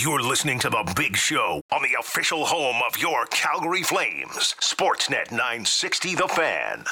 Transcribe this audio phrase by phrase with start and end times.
[0.00, 4.54] You're listening to The Big Show on the official home of your Calgary Flames.
[4.60, 6.84] Sportsnet 960 The Fan.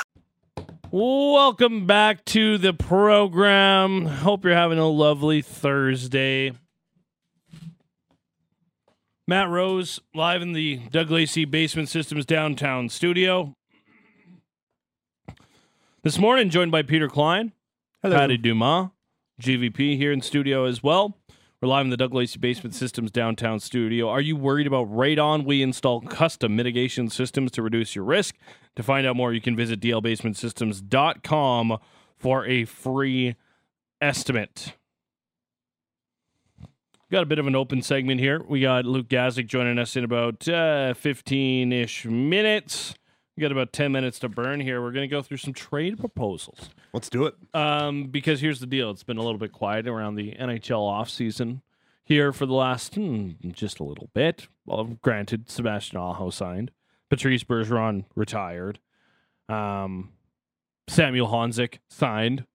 [0.90, 4.06] Welcome back to the program.
[4.06, 6.50] Hope you're having a lovely Thursday.
[9.28, 13.54] Matt Rose live in the Doug Lacey Basement Systems downtown studio.
[16.02, 17.52] This morning, joined by Peter Klein,
[18.02, 18.16] Hello.
[18.16, 18.88] Patty Dumas,
[19.40, 21.16] GVP here in studio as well.
[21.62, 24.10] We're live in the Doug Lacey Basement Systems downtown studio.
[24.10, 25.46] Are you worried about radon?
[25.46, 28.34] We install custom mitigation systems to reduce your risk.
[28.74, 31.78] To find out more, you can visit dlbasementsystems.com
[32.18, 33.36] for a free
[34.02, 34.74] estimate.
[37.10, 38.42] Got a bit of an open segment here.
[38.46, 42.94] We got Luke Gazdic joining us in about uh, 15 ish minutes.
[43.36, 44.80] We got about 10 minutes to burn here.
[44.80, 46.70] We're going to go through some trade proposals.
[46.94, 47.34] Let's do it.
[47.52, 51.60] Um, because here's the deal: it's been a little bit quiet around the NHL offseason
[52.02, 54.48] here for the last hmm, just a little bit.
[54.64, 56.70] Well, granted, Sebastian Aho signed,
[57.10, 58.78] Patrice Bergeron retired,
[59.48, 60.12] um,
[60.88, 62.46] Samuel Honzek signed.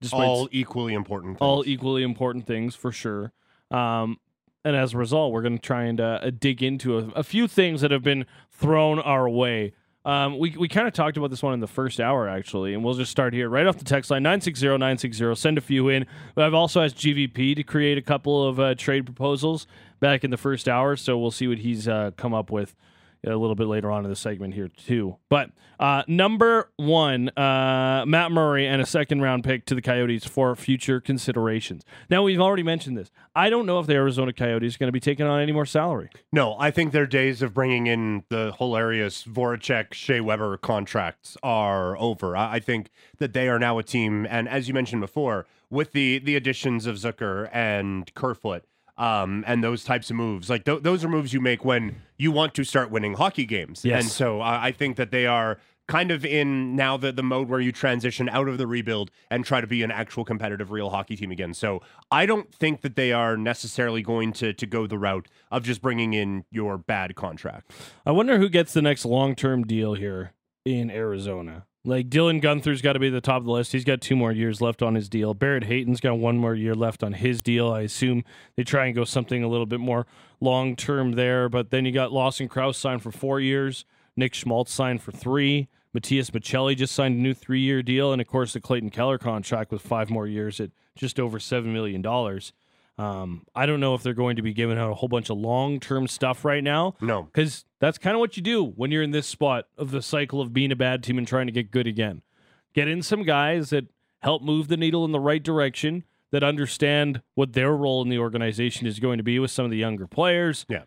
[0.00, 1.38] Despite All equally important.
[1.40, 1.74] all things.
[1.74, 3.32] equally important things for sure.
[3.70, 4.18] Um,
[4.64, 7.48] and as a result, we're going to try and uh, dig into a, a few
[7.48, 9.72] things that have been thrown our way.
[10.04, 12.82] Um, we we kind of talked about this one in the first hour, actually, and
[12.82, 15.34] we'll just start here right off the text line 960 960.
[15.36, 16.06] Send a few in.
[16.36, 19.68] I've also asked GVP to create a couple of uh, trade proposals
[20.00, 22.74] back in the first hour, so we'll see what he's uh, come up with
[23.24, 25.16] a little bit later on in the segment here too.
[25.28, 30.24] But uh, number one, uh, Matt Murray and a second round pick to the Coyotes
[30.24, 31.84] for future considerations.
[32.10, 33.10] Now we've already mentioned this.
[33.34, 35.66] I don't know if the Arizona Coyotes are going to be taking on any more
[35.66, 36.10] salary.
[36.32, 41.96] No, I think their days of bringing in the hilarious Voracek, Shea Weber contracts are
[41.98, 42.36] over.
[42.36, 45.92] I, I think that they are now a team, and as you mentioned before, with
[45.92, 48.64] the the additions of Zucker and Kerfoot,
[49.02, 52.30] um, and those types of moves, like th- those are moves you make when you
[52.30, 53.84] want to start winning hockey games.
[53.84, 54.00] Yes.
[54.00, 55.58] And so I, I think that they are
[55.88, 59.44] kind of in now the the mode where you transition out of the rebuild and
[59.44, 61.52] try to be an actual competitive real hockey team again.
[61.52, 61.80] So
[62.12, 65.82] I don't think that they are necessarily going to to go the route of just
[65.82, 67.72] bringing in your bad contract.
[68.06, 70.32] I wonder who gets the next long term deal here
[70.64, 71.66] in Arizona.
[71.84, 73.72] Like Dylan Guenther's got to be the top of the list.
[73.72, 75.34] He's got two more years left on his deal.
[75.34, 77.72] Barrett Hayton's got one more year left on his deal.
[77.72, 78.22] I assume
[78.54, 80.06] they try and go something a little bit more
[80.40, 81.48] long term there.
[81.48, 83.84] But then you got Lawson Crouse signed for four years.
[84.16, 85.68] Nick Schmaltz signed for three.
[85.92, 88.12] Matias Maccelli just signed a new three year deal.
[88.12, 91.64] And of course, the Clayton Keller contract with five more years at just over $7
[91.64, 92.02] million.
[93.02, 95.38] Um, I don't know if they're going to be giving out a whole bunch of
[95.38, 97.22] long term stuff right now No.
[97.24, 100.40] because that's kind of what you do when you're in this spot of the cycle
[100.40, 102.22] of being a bad team and trying to get good again.
[102.74, 103.86] Get in some guys that
[104.20, 108.18] help move the needle in the right direction, that understand what their role in the
[108.18, 110.64] organization is going to be with some of the younger players.
[110.68, 110.84] Yeah.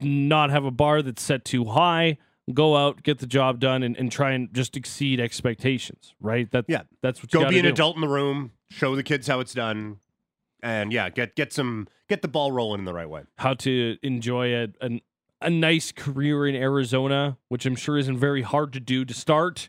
[0.00, 2.18] Not have a bar that's set too high.
[2.52, 6.14] Go out, get the job done, and, and try and just exceed expectations.
[6.20, 6.50] Right?
[6.50, 6.82] That Yeah.
[7.02, 7.70] That's what you Go be an do.
[7.70, 9.98] adult in the room, show the kids how it's done,
[10.62, 13.22] and yeah, get get some get the ball rolling in the right way.
[13.38, 15.00] how to enjoy a, an,
[15.40, 19.68] a nice career in Arizona, which I'm sure isn't very hard to do to start.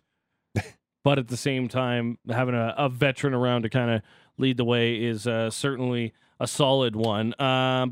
[1.04, 4.02] but at the same time, having a, a veteran around to kind of
[4.38, 7.40] lead the way is uh, certainly a solid one.
[7.40, 7.90] Um,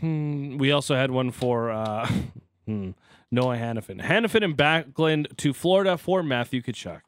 [0.00, 2.06] Hmm, we also had one for uh,
[2.66, 2.90] hmm,
[3.30, 4.02] Noah Hanifin.
[4.02, 7.02] Hanifin and Backlund to Florida for Matthew Tkachuk.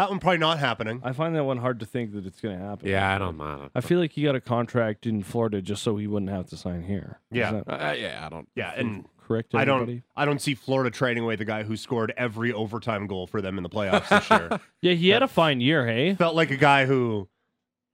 [0.00, 1.02] That one probably not happening.
[1.04, 2.88] I find that one hard to think that it's going to happen.
[2.88, 3.68] Yeah, I don't mind.
[3.74, 6.56] I feel like he got a contract in Florida just so he wouldn't have to
[6.56, 7.20] sign here.
[7.30, 7.52] Yeah.
[7.52, 8.48] that Uh, yeah, I don't.
[8.54, 9.54] Yeah, and correct.
[9.54, 13.26] I don't I don't see Florida trading away the guy who scored every overtime goal
[13.26, 14.58] for them in the playoffs this year.
[14.80, 16.14] Yeah, he had a fine year, hey?
[16.14, 17.28] Felt like a guy who,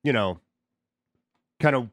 [0.05, 0.39] you know,
[1.59, 1.89] kind of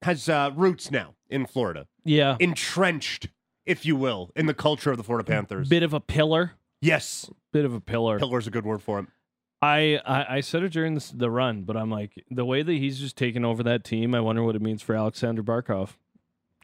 [0.00, 2.36] has uh, roots now in Florida, Yeah.
[2.40, 3.28] entrenched,
[3.66, 5.68] if you will, in the culture of the Florida Panthers.
[5.68, 6.52] Bit of a pillar.
[6.80, 8.18] yes, Bit of a pillar.
[8.18, 9.08] pillar's a good word for him.
[9.62, 12.72] I, I, I said it during this, the run, but I'm like, the way that
[12.72, 15.90] he's just taken over that team, I wonder what it means for Alexander Barkov.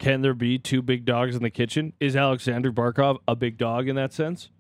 [0.01, 1.93] Can there be two big dogs in the kitchen?
[2.01, 4.51] Is Alexander Barkov a big dog in that sense?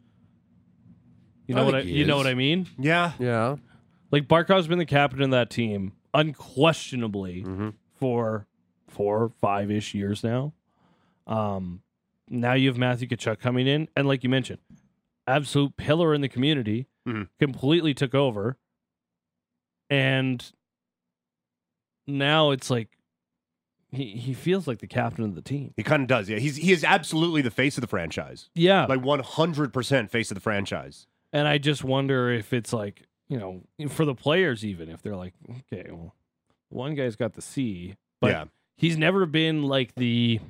[1.46, 2.68] You know I what I, think he you know what I mean?
[2.78, 3.56] Yeah, Yeah.
[4.10, 7.74] Like Barkov's been the captain of that team unquestionably Mhm.
[7.94, 8.46] for
[8.86, 10.54] four, five ish years now.
[11.26, 11.82] Um,
[12.28, 14.60] now you have Matthew Tkachuk coming in, and like you mentioned,
[15.26, 17.28] absolute pillar in the community, Mhm.
[17.40, 18.56] completely took over,
[19.90, 20.52] and
[22.06, 22.88] now it's like
[23.90, 25.72] he he feels like the captain of the team.
[25.76, 26.28] he kind of does.
[26.28, 30.10] Yeah, he's he is absolutely the face of the franchise, Yeah, like one hundred percent
[30.10, 31.06] face of the franchise.
[31.32, 35.16] and I just wonder if it's like you know for the players even if they're
[35.16, 35.34] like
[35.72, 36.14] okay, well,
[36.68, 38.44] one guy's got the C, but yeah,
[38.76, 40.40] he's never been like the.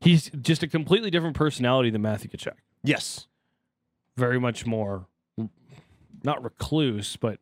[0.00, 2.56] He's just a completely different personality than Matthew Tkachuk.
[2.82, 3.26] Yes.
[4.18, 5.06] Very much more,
[6.24, 7.38] not recluse, but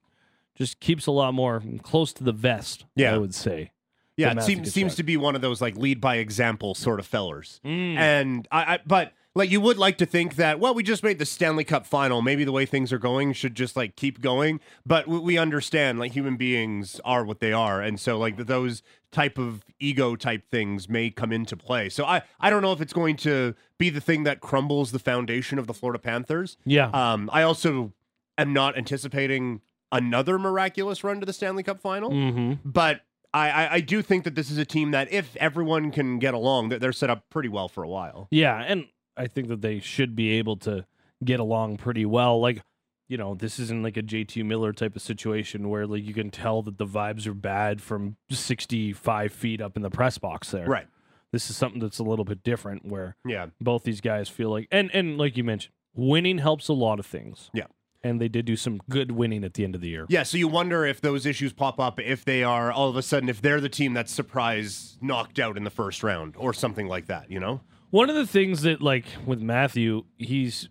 [0.55, 2.85] just keeps a lot more close to the vest.
[2.95, 3.15] Yeah.
[3.15, 3.71] I would say.
[4.17, 7.07] Yeah, it seems seems to be one of those like lead by example sort of
[7.07, 7.61] fellers.
[7.65, 7.97] Mm.
[7.97, 11.19] And I, I but like you would like to think that well we just made
[11.19, 14.61] the Stanley Cup final maybe the way things are going should just like keep going
[14.85, 18.83] but we, we understand like human beings are what they are and so like those
[19.11, 22.83] type of ego type things may come into play so I I don't know if
[22.83, 26.91] it's going to be the thing that crumbles the foundation of the Florida Panthers Yeah.
[26.93, 27.93] um I also
[28.43, 29.61] am not anticipating
[29.91, 33.01] another miraculous run to the Stanley Cup final hmm but
[33.35, 36.35] I, I, I do think that this is a team that if everyone can get
[36.35, 38.29] along, that they're set up pretty well for a while.
[38.31, 40.85] Yeah, and I think that they should be able to
[41.25, 42.39] get along pretty well.
[42.43, 42.61] Like,
[43.09, 46.31] you know, this isn't like a JT Miller type of situation where like you can
[46.31, 50.67] tell that the vibes are bad from 65 feet up in the press box there.
[50.67, 50.87] Right.
[51.33, 53.47] This is something that's a little bit different where Yeah.
[53.61, 57.07] both these guys feel like and and like you mentioned, winning helps a lot of
[57.07, 57.51] things.
[57.55, 57.67] Yeah.
[58.05, 60.07] And they did do some good winning at the end of the year.
[60.09, 60.25] Yeah.
[60.25, 63.29] So you wonder if those issues pop up if they are all of a sudden
[63.29, 67.07] if they're the team that's surprise knocked out in the first round or something like
[67.07, 67.31] that.
[67.31, 67.61] You know.
[67.91, 70.69] One of the things that like with Matthew, he's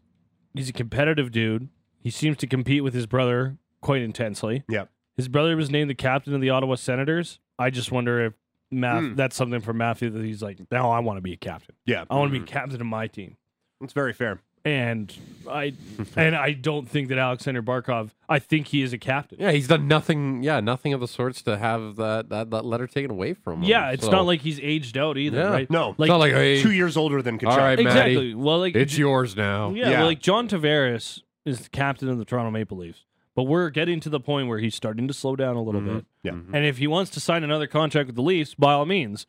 [0.54, 1.69] he's a competitive dude.
[2.00, 4.63] He seems to compete with his brother quite intensely.
[4.68, 4.86] Yeah.
[5.16, 7.39] His brother was named the captain of the Ottawa Senators.
[7.60, 8.33] I just wonder if
[8.72, 9.16] Math Hmm.
[9.16, 11.75] that's something for Matthew that he's like, now I want to be a captain.
[11.86, 12.06] Yeah.
[12.10, 13.38] I want to be captain of my team.
[13.80, 14.42] That's very fair.
[14.63, 15.12] And
[15.50, 15.74] I
[16.16, 18.12] and I don't think that Alexander Barkov.
[18.30, 19.38] I think he is a captain.
[19.42, 20.44] Yeah, he's done nothing.
[20.44, 23.69] Yeah, nothing of the sorts to have that that, that letter taken away from him.
[23.69, 25.50] Yeah, it's So- not like he's aged out either, Yeah.
[25.50, 25.69] right?
[25.69, 25.90] No.
[25.92, 27.48] it's like not like hey, Two years older than Tkachuk.
[27.50, 28.36] all right, Matty, exactly.
[28.36, 29.72] Well, like it's yours now.
[29.72, 29.98] Yeah, Yeah.
[30.00, 33.06] well, like John Tavares is the captain of the Toronto Maple Leafs,
[33.36, 35.94] but we're getting to the point where he's starting to slow down a little Mhm.
[35.96, 36.06] bit.
[36.22, 36.31] Yeah.
[36.54, 39.25] And if he wants to sign another contract with the Leafs, by all means,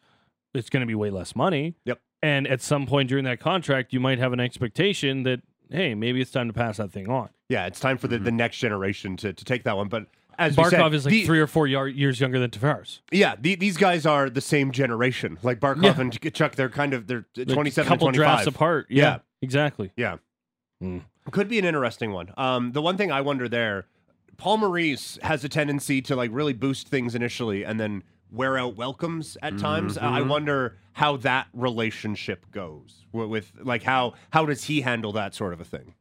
[0.54, 1.75] it's going to be way less money.
[1.84, 2.00] Yep.
[2.22, 5.40] And at some point during that contract, you might have an expectation that,
[5.70, 7.31] hey, maybe it's time to pass that thing on.
[7.49, 7.66] Yeah.
[7.66, 9.88] It's time for the, the next generation to, to take that one.
[9.88, 10.06] But
[10.38, 13.00] as Barkov said, is like the- three or four yar- years younger than Tavares.
[13.10, 15.38] Yeah, the, these guys are the same generation.
[15.43, 16.00] Like Barkov Yeah.
[16.00, 18.34] and Tkachuk, they're kind of they're They're 27 a couple and 25.
[18.37, 18.87] drafts apart.
[18.88, 19.19] Yeah, Yeah.
[19.43, 19.90] exactly.
[19.96, 20.16] Yeah.
[20.82, 21.02] Mm.
[21.31, 22.32] Could be an interesting one.
[22.37, 23.87] Um, the one thing I wonder there,
[24.37, 28.02] Paul Maurice has a tendency to like really boost things initially and then
[28.32, 29.99] wear out welcomes at times.
[29.99, 35.12] I I wonder how that relationship goes with, with like how how does he handle
[35.12, 35.94] that sort of a thing?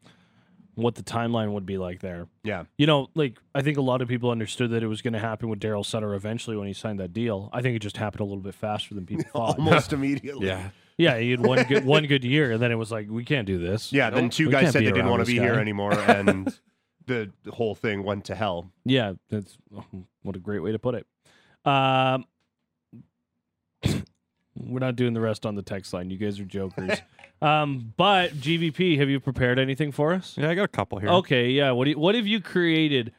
[0.75, 2.28] What the timeline would be like there.
[2.44, 2.63] Yeah.
[2.78, 5.19] You know, like I think a lot of people understood that it was going to
[5.19, 7.50] happen with Daryl Sutter eventually when he signed that deal.
[7.51, 9.60] I think it just happened a little bit faster than people thought.
[9.60, 10.48] Almost immediately.
[10.48, 10.69] Yeah.
[10.98, 13.48] Yeah, he had one good one good year, and then it was like we can't
[13.48, 13.92] do this.
[13.92, 16.56] Yeah, then two guys said they didn't want to this be here anymore and
[17.07, 18.72] the, the whole thing went to hell.
[18.86, 19.86] Yeah, that's oh,
[20.22, 21.07] what a great way to put it.
[21.66, 22.25] Um,
[24.56, 26.10] we're not doing the rest on the text line.
[26.10, 27.00] You guys are jokers.
[27.42, 30.36] um, but GVP, have you prepared anything for us?
[30.38, 31.10] Yeah, I got a couple here.
[31.10, 31.72] Okay, yeah.
[31.72, 33.13] What do you, what have you created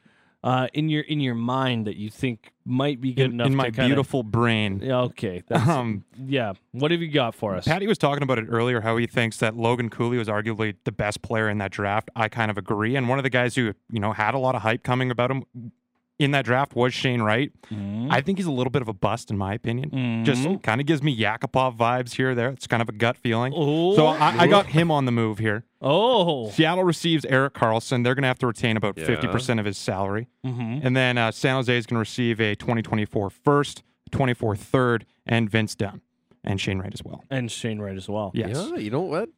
[0.45, 3.55] uh, in your in your mind that you think might be good in, enough in
[3.55, 4.81] my kinda, beautiful brain.
[4.83, 6.55] Yeah, okay, that's, Um, yeah.
[6.73, 7.65] What have you got for us?
[7.65, 10.93] Patty was talking about it earlier, how he thinks that Logan Cooley was arguably the
[10.93, 12.11] best player in that draft.
[12.17, 12.97] I kind of agree.
[12.97, 15.31] And one of the guys who, you know, had a lot of hype coming about
[15.31, 15.45] him
[16.23, 17.51] in that draft was Shane Wright.
[17.71, 18.09] Mhm.
[18.11, 19.91] I think he's a little bit of a bust, in my opinion.
[19.91, 20.25] Mhm.
[20.25, 22.49] Just kind of gives me Yakupov vibes here or there.
[22.51, 23.53] It's kind of a gut feeling.
[23.57, 25.65] Oh, So I, I got him on the move here.
[25.81, 28.05] oh, Seattle receives Erik Karlsson.
[28.05, 29.05] They're going to have to retain about Yeah.
[29.07, 30.29] 50% of his salary.
[30.45, 35.05] hmm And then uh, San Jose is going to receive a 2024 first, 24 third,
[35.27, 36.01] and Vince Dunn
[36.45, 37.25] and Shane Wright as well.
[37.31, 38.31] and Shane Wright as well.
[38.35, 38.51] Yes.
[38.71, 39.29] Yeah, you know what?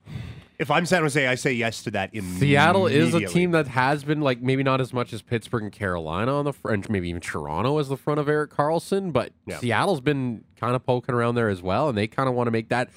[0.59, 2.49] If I'm San Jose, I say yes to that immediately.
[2.51, 5.73] Seattle is a team that has been like maybe not as much as Pittsburgh and
[5.73, 9.59] Carolina on the front, maybe even Toronto as the front of Erik Karlsson, but Yeah.
[9.59, 12.53] Seattle's been kind of poking around there as well, and they kind of want to
[12.53, 12.91] make that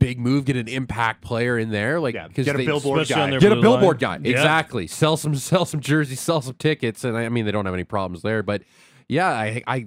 [0.00, 3.02] big move, get an impact player in there, like Yeah, 'cause get a they- billboard
[3.02, 3.30] Especially on guy.
[3.38, 4.22] their Get a billboard line.
[4.22, 4.36] guy, Yeah.
[4.36, 4.86] exactly.
[4.88, 7.74] Sell some, sell some jerseys, sell some tickets, and I, I mean they don't have
[7.74, 8.42] any problems there.
[8.42, 8.62] But
[9.08, 9.86] yeah, I, I,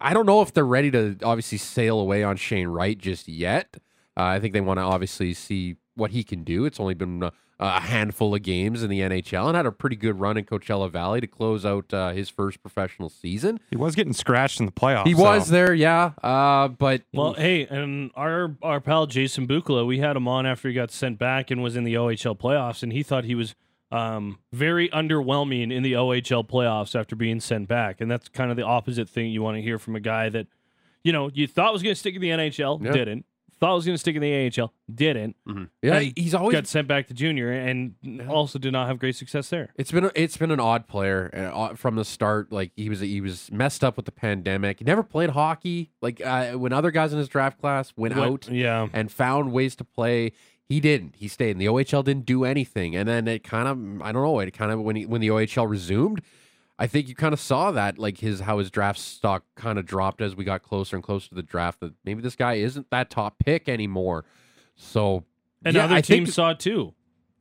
[0.00, 3.76] I don't know if they're ready to obviously sail away on Shane Wright just yet.
[4.16, 6.64] Uh, I think they want to obviously see what he can do.
[6.64, 9.96] It's only been uh, a handful of games in the NHL and had a pretty
[9.96, 13.58] good run in Coachella Valley to close out uh, his first professional season.
[13.70, 15.06] He was getting scratched in the playoffs.
[15.06, 19.98] He was there, yeah, uh, but Well, hey, and our our pal Jason Bukala, we
[19.98, 22.92] had him on after he got sent back and was in the OHL playoffs, and
[22.92, 23.54] he thought he was
[23.90, 28.56] um, very underwhelming in the OHL playoffs after being sent back, and that's kind of
[28.58, 30.46] the opposite thing you want to hear from a guy that,
[31.04, 32.92] you know, you thought was going to stick in the NHL, Yeah.
[32.92, 33.24] didn't,
[33.58, 35.36] thought was going to stick in the AHL, didn't.
[35.82, 37.94] Yeah, And he's always got sent back to junior and
[38.28, 39.70] also did not have great success there.
[39.76, 42.52] It's been a, it's been an odd player uh, from the start.
[42.52, 44.78] Like he was he was messed up with the pandemic.
[44.80, 45.90] He never played hockey.
[46.02, 48.88] Like uh, when other guys in his draft class went Went- out yeah.
[48.92, 50.32] and found ways to play,
[50.68, 51.14] he didn't.
[51.16, 51.52] He stayed.
[51.52, 52.94] And the OHL didn't do anything.
[52.96, 54.38] And then it kind of I don't know.
[54.40, 56.20] It kind of when he when the OHL resumed,
[56.78, 59.86] I think you kind of saw that like his how his draft stock kind of
[59.86, 61.80] dropped as we got closer and closer to the draft.
[61.80, 64.24] That maybe this guy isn't that top pick anymore.
[64.74, 65.24] So
[65.64, 66.92] And yeah, other I teams think, saw it too,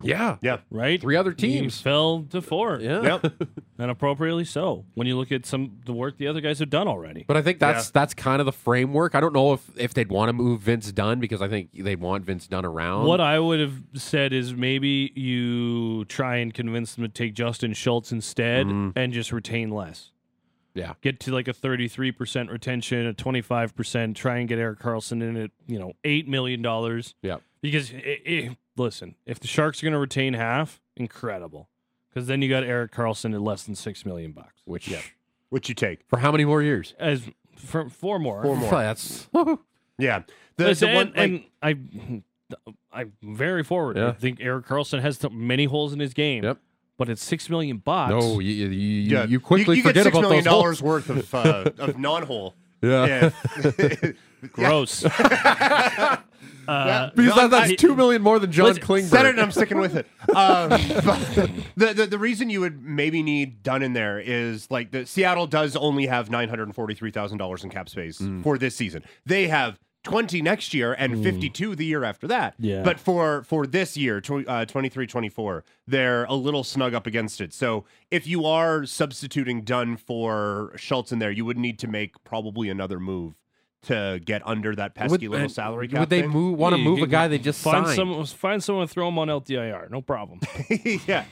[0.02, 0.58] yeah, Yeah.
[0.70, 1.00] right?
[1.00, 1.82] Three other He teams.
[1.82, 2.80] fell to four.
[2.82, 3.20] yeah.
[3.22, 3.34] Yep.
[3.78, 4.86] And appropriately so.
[4.94, 7.26] When you look at some the work the other guys have done already.
[7.28, 9.16] But I think that's that's kind of the framework.
[9.16, 11.98] I don't know if if they'd want to move Vince Dunn because I think they
[11.98, 13.06] want Vince Dunn around.
[13.06, 17.74] What I would have said is maybe you try and convince them to take Justin
[17.74, 18.98] Schultz instead mm-hmm.
[18.98, 20.12] and just retain less.
[20.74, 20.94] Yeah.
[21.02, 25.52] Get to like a 33% retention, a 25%, try and get Erik Karlsson in at,
[25.68, 26.62] you know, $8 million.
[27.22, 27.38] Yeah.
[27.62, 31.70] Because, i i listen, if the Sharks are going to retain half, incredible.
[32.10, 34.62] Because then you got Erik Karlsson at less than 6 million bucks.
[34.66, 35.02] Which yeah,
[35.50, 36.00] which you take?
[36.08, 36.94] for how many more years?
[37.00, 37.24] As
[37.58, 38.42] for four more.
[38.44, 38.70] Four more.
[38.72, 39.28] That's
[39.98, 40.24] Yeah.
[40.58, 42.24] The, Listen, the one, and, like- and
[42.94, 43.98] I, I'm very forward.
[43.98, 46.44] I think Erik Karlsson has many holes in his game.
[46.46, 46.60] Yep.
[46.98, 48.12] But it's six million bucks.
[48.12, 48.40] no.
[48.40, 51.08] You you, you, yeah, you quickly you, forget get six about those dollars holes.
[51.08, 52.54] worth of uh, of non-hole.
[52.82, 53.32] Yeah.
[53.80, 54.12] Yeah.
[54.54, 55.04] gross.
[56.68, 59.04] uh, Because that, that's I- two million more than John Listen, Klingberg.
[59.10, 60.08] Said it, and I'm sticking with it.
[60.36, 65.06] Um, the, the the reason you would maybe need done in there is like the
[65.06, 68.44] Seattle does only have nine hundred forty three thousand dollars in cap space Mm.
[68.44, 69.04] for this season.
[69.26, 69.80] They have.
[70.04, 72.54] 20 next year and 52 the year after that.
[72.60, 72.84] Yeah.
[72.84, 77.42] But for for this year, tw- uh, 23 24, they're a little snug up against
[77.42, 77.52] it.
[77.56, 82.24] So if you are substituting Dunn for Schultz in there, you would need to make
[82.24, 83.34] probably another move
[83.86, 86.02] to get under that pesky little salary cap.
[86.02, 86.30] Would they thing.
[86.30, 86.58] move?
[86.60, 87.96] Want to yeah, move a guy they just find signed?
[87.96, 88.26] someone.
[88.26, 88.84] Find someone.
[88.84, 89.90] And throw him on LTIR.
[89.90, 90.40] No problem.
[91.08, 91.26] yeah.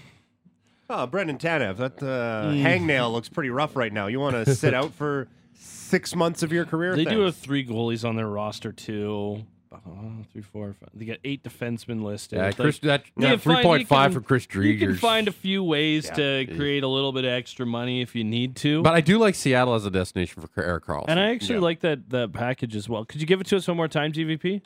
[0.89, 2.61] Oh, Brandon Tanev, that uh, Mm.
[2.61, 4.07] hangnail looks pretty rough right now.
[4.07, 6.95] You want to sit out for six months of your career?
[6.95, 9.43] they do have three goalies on their roster too.
[9.73, 10.89] Uh, three, four, five.
[10.93, 12.37] They got eight defensemen listed.
[12.37, 14.47] yeah, Like, Chris, that you yeah, can three find- point you five can- for Chris
[14.53, 16.13] You can find a few ways Yeah.
[16.45, 18.81] to create a little bit of extra money if you need to.
[18.83, 21.05] But I do like Seattle as a destination for Erik Karlsson.
[21.07, 21.61] and I actually Yeah.
[21.61, 23.05] like that that package as well.
[23.05, 24.61] Could you give it to us one more time, GVP?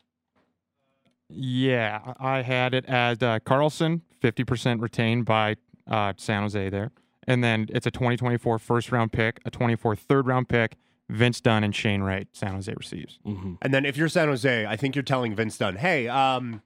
[1.30, 6.92] Yeah, I had it as uh, Karlsson, 50% retained by uh, San Jose there.
[7.28, 10.76] And then it's a 2024 first round pick, a 24 third round pick,
[11.10, 13.20] Vince Dunn and Shane Wright, San Jose receives.
[13.26, 13.54] Mm-hmm.
[13.62, 16.62] And then if you're San Jose, I think you're telling Vince Dunn, "Hey, um,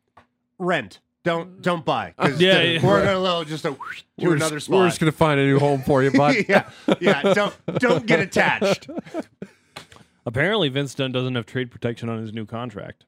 [0.57, 0.99] rent.
[1.23, 2.15] Don't don't buy.
[2.17, 2.85] 'cause Yeah, the- yeah.
[2.85, 4.77] we're gonna little just a, whoosh to we're another just, spot.
[4.79, 6.35] We're just gonna find a new home for you, bud.
[6.49, 6.69] yeah,
[6.99, 7.21] yeah.
[7.33, 8.89] Don't don't get attached.
[10.25, 13.05] Apparently, Vince Dunn doesn't have trade protection on his new contract,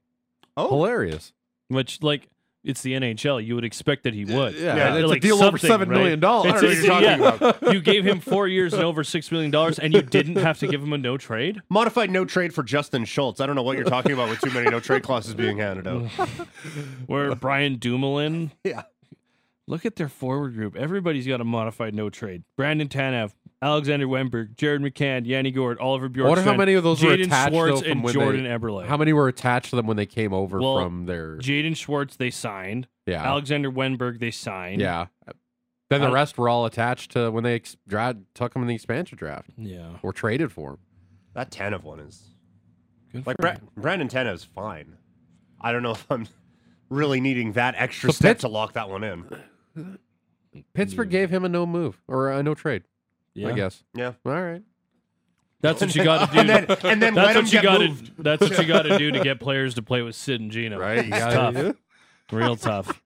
[0.57, 1.33] Oh, Hilarious.
[1.67, 2.27] which like
[2.63, 3.45] it's the NHL.
[3.45, 4.55] You would expect that he would.
[4.55, 5.97] Yeah, Yeah, it's Like a deal over something, seven right?
[5.97, 6.53] million dollars.
[6.53, 7.49] I don't know what you're It's- talking yeah.
[7.59, 7.73] about.
[7.73, 10.67] you gave him four years and over six million dollars, and you didn't have to
[10.67, 11.61] give him a no trade.
[11.69, 13.41] Modified no trade for Justin Schultz.
[13.41, 15.87] I don't know what you're talking about with too many no trade clauses being handed
[15.87, 16.05] out.
[17.07, 18.51] Where Brian Dumoulin.
[18.63, 18.83] Yeah.
[19.67, 20.75] Look at their forward group.
[20.75, 22.43] Everybody's got a modified no trade.
[22.57, 23.31] Brandon Tanev,
[23.63, 26.25] Alexander Wennberg, Jared McCann, Yanni Gourde, Oliver Bjorkstrand.
[26.25, 28.43] I wonder how many of those were Jaden attached Schwartz though, from and when Jordan
[28.43, 28.85] they, Eberle.
[28.85, 31.37] How many were attached to them when they came over Well, from their?
[31.37, 32.87] Jaden Schwartz they signed.
[33.05, 34.81] Yeah, Alexander Wennberg they signed.
[34.81, 35.07] yeah.
[35.89, 38.67] Then the Al- rest were all attached to when they ex- dra- took them in
[38.67, 39.91] the expansion draft Yeah.
[40.01, 40.79] or traded for them.
[41.33, 42.33] That of one is
[43.11, 43.69] Good like for Bra- him.
[43.77, 44.97] Brandon Tanev's fine.
[45.61, 46.27] I don't know if I'm
[46.89, 49.97] really needing that extra So step Pitt- to lock that one in.
[50.73, 52.83] Pittsburgh gave him a no move or a no trade.
[53.35, 53.49] Yeah.
[53.49, 53.83] I guess.
[53.93, 54.13] Yeah.
[54.25, 54.61] All right.
[55.61, 56.39] That's what you got to do.
[56.41, 57.87] and then and then let that's him what you get got to.
[57.87, 58.11] moved.
[58.23, 60.77] That's what you got to do to get players to play with Sid and Gino.
[60.79, 61.05] Right.
[61.05, 61.75] You It's gotta- tough.
[62.31, 63.01] Real tough.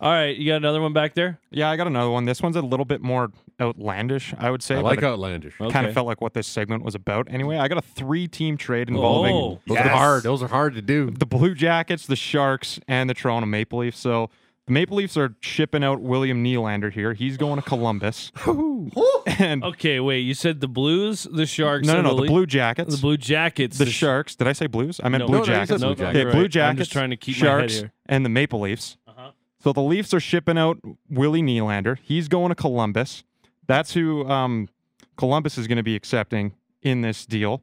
[0.00, 1.38] All right, you got another one back there.
[1.50, 2.24] Yeah, I got another one.
[2.26, 4.74] This one's a little bit more outlandish, I would say.
[4.74, 5.54] I but like it outlandish.
[5.60, 5.70] Okay.
[5.72, 7.28] kind of felt like what this segment was about.
[7.30, 9.60] Anyway, I got a three team trade involving Oh.
[9.66, 9.86] Those Yes.
[9.86, 10.22] are hard.
[10.24, 11.10] Those are hard to do.
[11.10, 13.98] the Blue Jackets, the Sharks, and the Toronto Maple Leafs.
[13.98, 14.28] So
[14.66, 17.12] the Maple Leafs are shipping out William Nylander here.
[17.14, 18.32] He's going to Columbus.
[19.26, 20.20] and Okay, wait.
[20.20, 21.86] You said the Blues, the Sharks.
[21.86, 24.34] no, no, no, the the Blue Jackets, the Blue Jackets, the Sh- Sharks.
[24.36, 25.00] Did I say Blues?
[25.02, 25.80] I meant No, Blue no, no, Jackets.
[25.80, 26.10] Blue No, Jackets.
[26.10, 26.48] Okay, you're Blue.
[26.48, 26.70] Jackets.
[26.70, 27.92] I'm just trying to keep my head Sharks, here.
[28.06, 28.96] and the Maple Leafs.
[29.06, 29.30] Uh-huh.
[29.62, 30.78] So the Leafs are shipping out
[31.10, 31.98] Willie Nylander.
[32.02, 33.24] He's going to Columbus.
[33.66, 34.68] That's who um,
[35.16, 37.62] Columbus is going to be accepting in this deal.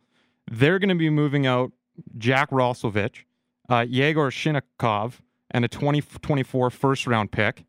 [0.49, 1.71] They're going to be moving out
[2.17, 3.25] Jack Roslovic,
[3.69, 5.13] uh, Yegor Chinakhov,
[5.51, 7.65] and a 2024 first round pick.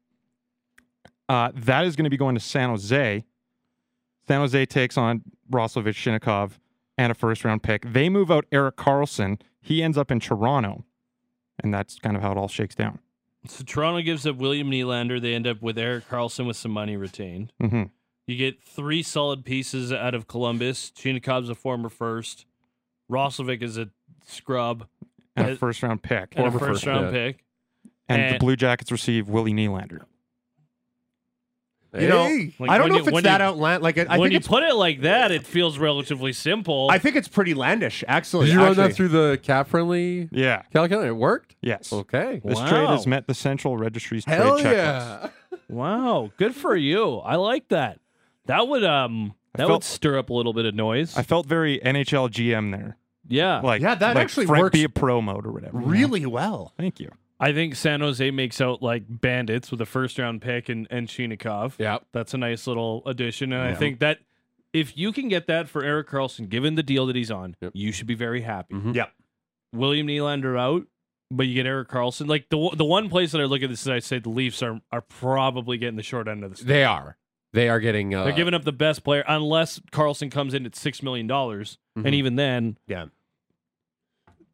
[1.29, 3.25] Uh, that is going to be going to San Jose.
[4.29, 6.53] San Jose takes on Roslovic, Chinakhov,
[6.99, 7.91] and a first round pick.
[7.93, 9.41] They move out Erik Karlsson.
[9.61, 10.85] He ends up in Toronto.
[11.63, 12.99] and that's kind of how it all shakes down.
[13.47, 15.21] So Toronto gives up William Nylander.
[15.21, 17.53] They end up with Erik Karlsson with some money retained.
[17.61, 17.85] hmm
[18.27, 20.93] You get three solid pieces out of Columbus.
[20.97, 22.47] Chinakhov's a former first.
[23.11, 23.91] Roslovic is a
[24.27, 24.87] scrub
[25.37, 27.45] And a first round pick, and a Former first first, round pick.
[28.09, 30.03] And the Blue Jackets receive Willie Nylander.
[31.95, 32.55] You know, Hey.
[32.59, 33.83] Like, I don't when know you- if it's that you- outland.
[33.83, 34.49] Like, I when think you it's.
[34.49, 36.89] put it like that, it feels relatively simple.
[36.91, 38.47] I think it's pretty landish, actually.
[38.47, 38.89] Did you run actually.
[38.89, 40.63] that through the cap friendly Yeah.
[40.73, 41.11] calculator?
[41.11, 41.55] It worked.
[41.61, 41.93] Yes.
[41.93, 42.41] Okay.
[42.43, 42.67] This Wow.
[42.71, 45.31] trade has met the Central Registry's Hell trade checklist.
[45.53, 45.57] yeah.
[45.69, 47.17] wow, good for you.
[47.19, 47.99] I like that.
[48.47, 51.15] That would um that would stir up a little bit of noise.
[51.15, 52.97] I felt very NHL GM there.
[53.29, 53.61] yeah.
[53.61, 55.79] Like Yeah, that like actually Frank works be a pro mode or whatever.
[55.79, 55.93] you know?
[55.93, 56.73] really well.
[56.79, 57.11] Thank you.
[57.43, 61.09] I think San Jose makes out like bandits with a first round pick and, and
[61.09, 61.75] Chinakhov.
[61.79, 61.99] Yeah.
[62.13, 63.53] That's a nice little addition.
[63.53, 64.21] And I think that
[64.73, 67.73] if you can get that for Erik Karlsson, given the deal that he's on, Yep.
[67.75, 68.75] you should be very happy.
[68.75, 68.95] Mhm.
[68.95, 69.13] Yep.
[69.75, 70.87] William Nylander out,
[71.31, 72.29] but you get Erik Karlsson.
[72.29, 74.63] Like the the one place that I look at this is I say the Leafs
[74.63, 76.69] are are probably getting the short end of the stick.
[76.69, 77.17] They are.
[77.53, 78.15] They are getting.
[78.15, 81.77] Uh, They're giving up the best player unless Karlsson comes in at six million dollars,
[81.99, 82.07] Mhm.
[82.07, 83.07] and even then, Yeah.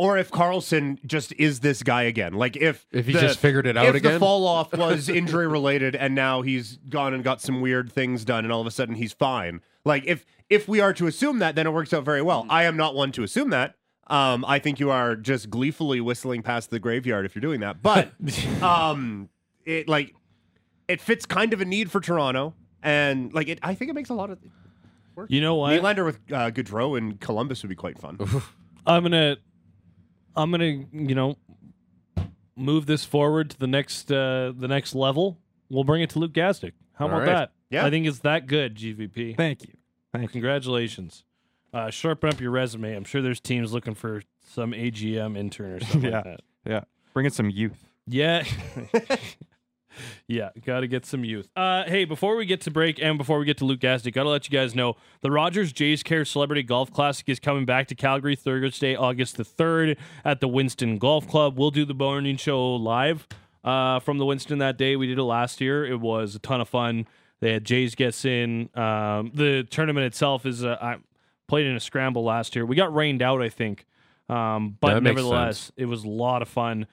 [0.01, 3.67] Or if Karlsson just is this guy again, like if If he the- just figured
[3.67, 4.13] it out if again.
[4.15, 8.25] the fall off was injury related and now he's gone and got some weird things
[8.25, 9.61] done and all of a sudden he's fine.
[9.85, 12.47] Like if if we are to assume that, then it works out very well.
[12.49, 13.75] I am not one to assume that.
[14.07, 17.83] Um, I think you are just gleefully whistling past the graveyard if you're doing that.
[17.83, 18.13] But
[18.63, 19.29] um,
[19.67, 20.15] it like
[20.87, 24.09] it fits kind of a need for Toronto, and like it, I think it makes
[24.11, 24.39] a lot of.
[25.17, 25.31] Work.
[25.31, 25.73] you know what?
[25.83, 28.17] Nylander with uh, Gaudreau and Columbus would be quite fun.
[28.87, 29.37] I'm gonna,
[30.39, 31.37] I'm gonna, you know,
[32.57, 35.39] move this forward to the next, uh, the next level.
[35.69, 36.73] We'll bring it to Luke Gazdic.
[36.95, 37.27] How All about right.
[37.35, 37.53] that?
[37.71, 37.85] Yeah.
[37.85, 38.75] I think it's that good.
[38.77, 39.37] GVP.
[39.37, 39.75] Thank you.
[40.13, 40.29] Thank you.
[40.29, 41.25] Congratulations.
[41.73, 42.95] Uh, sharpen up your resume.
[42.97, 44.23] I'm sure there's teams looking for
[44.55, 46.17] some AGM intern or something Yeah.
[46.17, 46.41] like that.
[46.65, 46.81] Yeah.
[47.13, 47.89] Bring in some youth.
[48.07, 48.45] Yeah.
[50.27, 51.49] yeah, got to get some youth.
[51.57, 54.25] Uh, hey, before we get to break and before we get to Luke Gazdic, got
[54.25, 57.89] to let you guys know the Rogers Jays Care Celebrity Golf Classic is coming back
[57.89, 61.59] to Calgary Thursday, August the 3rd at the Winston Golf Club.
[61.59, 63.27] We'll do the morning show live
[63.65, 64.97] uh, from the Winston that day.
[64.97, 65.85] We did it last year.
[65.85, 67.07] It was a ton of fun.
[67.41, 68.69] They had Jays gets in.
[68.75, 70.97] Um, the tournament itself is, uh, I
[71.47, 72.67] played in a scramble last year.
[72.67, 73.87] We got rained out, I think.
[74.29, 75.73] Um, but nevertheless, sense.
[75.77, 76.87] it was a lot of fun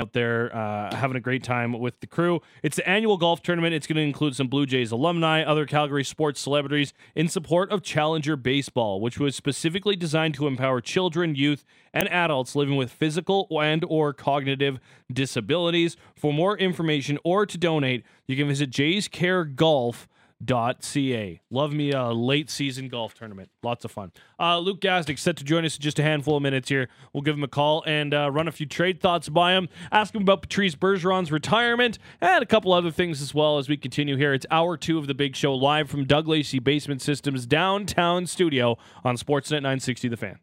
[0.00, 2.40] out there, uh, having a great time with the crew.
[2.62, 3.74] It's the annual golf tournament.
[3.74, 7.82] It's going to include some Blue Jays alumni, other Calgary sports celebrities in support of
[7.82, 13.46] Challenger Baseball, which was specifically designed to empower children, youth, and adults living with physical
[13.60, 14.78] and or cognitive
[15.12, 15.96] disabilities.
[16.16, 20.08] For more information or to donate, you can visit Jays Care Golf
[20.44, 21.40] ca.
[21.50, 23.50] Love me a late season golf tournament.
[23.62, 24.12] Lots of fun.
[24.38, 26.88] Uh, Luke Gazdic set to join us in just a handful of minutes here.
[27.12, 30.14] We'll give him a call and uh, run a few trade thoughts by him, ask
[30.14, 34.16] him about Patrice Bergeron's retirement, and a couple other things as well as we continue
[34.16, 34.32] here.
[34.32, 38.78] It's hour two of the big show live from Doug Lacey Basement Systems downtown studio
[39.04, 40.38] on Sportsnet 960 The Fan.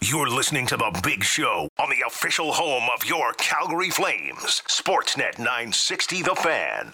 [0.00, 4.62] You're listening to The Big Show on the official home of your Calgary Flames.
[4.66, 6.92] Sportsnet 960 The Fan.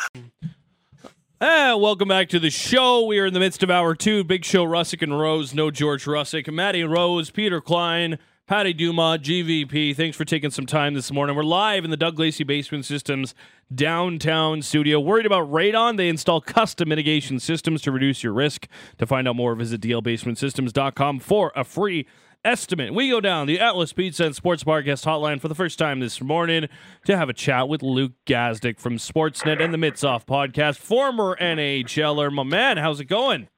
[1.40, 3.04] Welcome back to the show.
[3.04, 4.24] We are in the midst of hour two.
[4.24, 5.54] Big Show, Russick and Rose.
[5.54, 6.52] No George Russick.
[6.52, 9.94] Matty Rose, Peter Klein, Patty Duma, GVP.
[9.94, 11.36] Thanks for taking some time this morning.
[11.36, 13.34] We're live in the Doug Lacey Basement Systems
[13.72, 14.98] downtown studio.
[14.98, 15.96] Worried about radon?
[15.96, 18.66] They install custom mitigation systems to reduce your risk.
[18.98, 22.06] To find out more, visit dlbasementsystems.com for a free
[22.44, 22.94] estimate.
[22.94, 26.00] We go down the Atlas Pizza and Sports Bar guest hotline for the first time
[26.00, 26.68] this morning
[27.04, 32.32] to have a chat with Luke Gazdic from Sportsnet and the Mitsoff podcast, former NHLer.
[32.32, 33.48] My man, how's it going?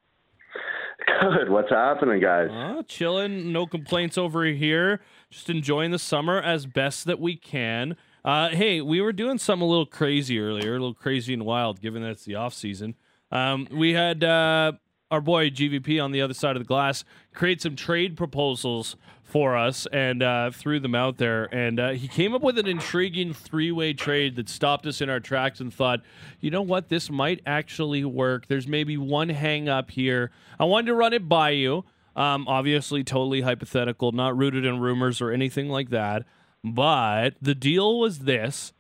[1.21, 1.51] Good.
[1.51, 2.51] What's happening, guys?
[2.51, 5.01] Uh, chilling, no complaints over here.
[5.31, 7.97] Just enjoying the summer as best that we can.
[8.25, 11.81] Uh, hey, we were doing something a little crazy earlier, a little crazy and wild,
[11.81, 12.95] given that it's the off season.
[13.31, 14.73] Um, we had uh,
[15.11, 19.57] our boy GVP on the other side of the glass create some trade proposals for
[19.57, 21.45] us and uh, threw them out there.
[21.55, 25.09] And uh, he came up with an intriguing three way trade that stopped us in
[25.09, 26.01] our tracks and thought,
[26.41, 28.47] you know what, this might actually work.
[28.49, 30.31] There's maybe one hang up here.
[30.59, 31.85] I wanted to run it by you.
[32.17, 36.25] Um, obviously, totally hypothetical, not rooted in rumors or anything like that.
[36.63, 38.73] But the deal was this.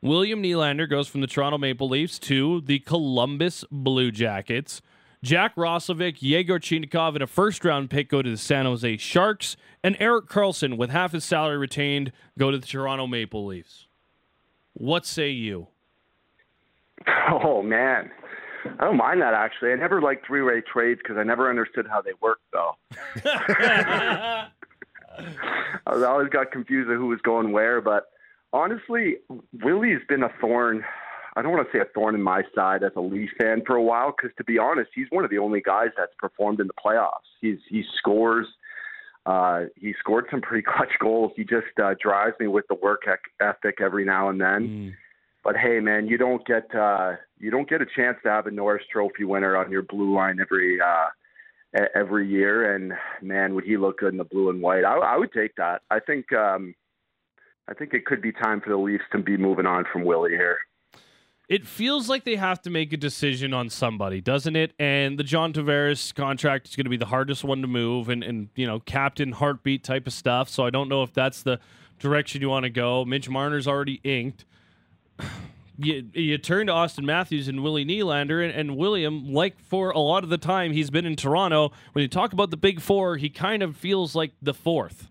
[0.00, 4.82] William Nylander goes from the Toronto Maple Leafs to the Columbus Blue Jackets.
[5.24, 9.56] Jack Roslovic, Yegor Chinakhov, and a first round pick go to the San Jose Sharks.
[9.82, 13.86] And Erik Karlsson, with half his salary retained, go to the Toronto Maple Leafs.
[14.74, 15.68] What say you?
[17.26, 18.10] Oh man,
[18.78, 19.72] I don't mind that actually.
[19.72, 22.76] I never liked three-way trades because I never understood how they worked, though.
[23.24, 24.48] I
[25.86, 28.10] always got confused of who was going where, but
[28.52, 29.16] honestly,
[29.62, 30.84] Willie's been a thorn.
[31.36, 33.74] I don't want to say a thorn in my side as a Leaf fan for
[33.74, 36.68] a while, because to be honest, he's one of the only guys that's performed in
[36.68, 37.26] the playoffs.
[37.40, 38.46] He's he scores.
[39.26, 41.32] Uh, he scored some pretty clutch goals.
[41.34, 43.02] He just uh, drives me with the work
[43.40, 44.68] ethic every now and then.
[44.68, 44.92] Mm.
[45.42, 48.50] But hey, man, you don't get uh, you don't get a chance to have a
[48.50, 52.74] Norris Trophy winner on your blue line every uh, every year.
[52.74, 54.84] And man, would he look good in the blue and white?
[54.84, 55.82] I, I would take that.
[55.90, 56.74] I think um,
[57.68, 60.30] I think it could be time for the Leafs to be moving on from Willie
[60.30, 60.58] here.
[61.48, 64.72] It feels like they have to make a decision on somebody, doesn't it?
[64.78, 68.24] And the John Tavares contract is going to be the hardest one to move, and
[68.24, 70.48] and you know, captain heartbeat type of stuff.
[70.48, 71.60] So I don't know if that's the
[71.98, 73.04] direction you want to go.
[73.04, 74.44] Mitch Marner's already inked.
[75.76, 79.98] You, you turn to Auston Matthews and Willie Nylander, and, and William, like for a
[79.98, 83.16] lot of the time he's been in Toronto, when you talk about the big four,
[83.16, 85.10] he kind of feels like the fourth.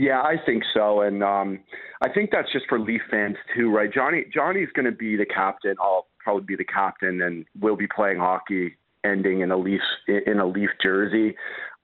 [0.00, 1.58] Yeah, I think so, and um,
[2.02, 3.92] I think that's just for Leaf fans too, right?
[3.92, 5.74] Johnny Johnny's going to be the captain.
[5.80, 10.38] I'll probably be the captain, and we'll be playing hockey, ending in a Leaf in
[10.38, 11.34] a Leaf jersey.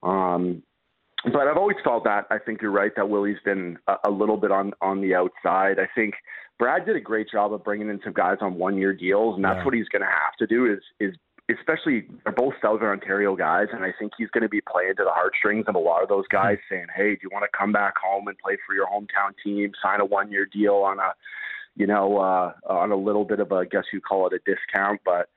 [0.01, 0.63] Um,
[1.25, 4.37] but I've always felt that I think you're right that Willie's been a, a little
[4.37, 5.77] bit on on the outside.
[5.77, 6.13] I think
[6.57, 9.43] Brad did a great job of bringing in some guys on one year deals, and
[9.43, 9.65] that's Yeah.
[9.65, 10.71] what he's going to have to do.
[10.71, 11.15] Is is
[11.49, 15.03] especially they're both Southern Ontario guys, and I think he's going to be playing to
[15.03, 17.71] the heartstrings of a lot of those guys, saying, "Hey, do you want to come
[17.71, 19.71] back home and play for your hometown team?
[19.81, 21.13] Sign a one year deal on a,
[21.75, 24.39] you know, uh, on a little bit of a I guess you call it a
[24.39, 25.29] discount, but."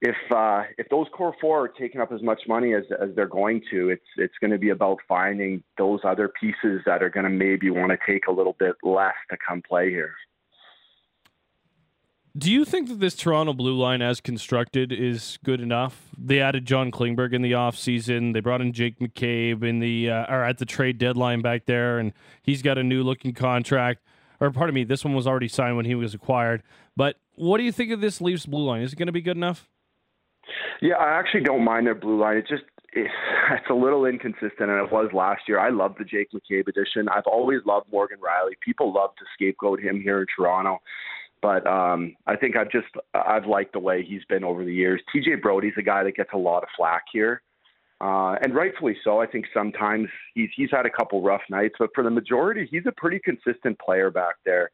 [0.00, 3.26] If uh, if those core four are taking up as much money as as they're
[3.26, 7.24] going to, it's it's going to be about finding those other pieces that are going
[7.24, 10.14] to maybe want to take a little bit less to come play here.
[12.36, 16.08] Do you think that this Toronto blue line, as constructed, is good enough?
[16.18, 18.32] They added John Klingberg in the offseason.
[18.32, 22.00] They brought in Jake McCabe in the uh, or at the trade deadline back there,
[22.00, 24.02] and he's got a new looking contract.
[24.40, 26.64] Or pardon me, this one was already signed when he was acquired.
[26.96, 28.82] But what do you think of this Leafs blue line?
[28.82, 29.68] Is it going to be good enough?
[30.82, 32.36] Yeah, I actually don't mind their blue line.
[32.36, 33.14] It just it's,
[33.52, 35.60] it's a little inconsistent, and it was last year.
[35.60, 37.08] I love the Jake McCabe edition.
[37.08, 38.54] I've always loved Morgan Rielly.
[38.60, 40.78] People love to scapegoat him here in Toronto,
[41.44, 45.02] but um, I think I've just I've liked the way he's been over the years.
[45.14, 47.42] TJ Brodie's a guy that gets a lot of flack here.
[48.00, 49.20] Uh, and rightfully so.
[49.20, 52.86] I think sometimes he's he's had a couple rough nights, but for the majority, he's
[52.86, 54.70] a pretty consistent player back there.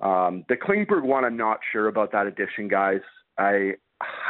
[0.00, 3.00] Um, the Klingberg one, I'm not sure about that addition, guys.
[3.38, 3.72] I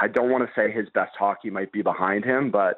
[0.01, 2.77] I don't want to say his best hockey might be behind him, but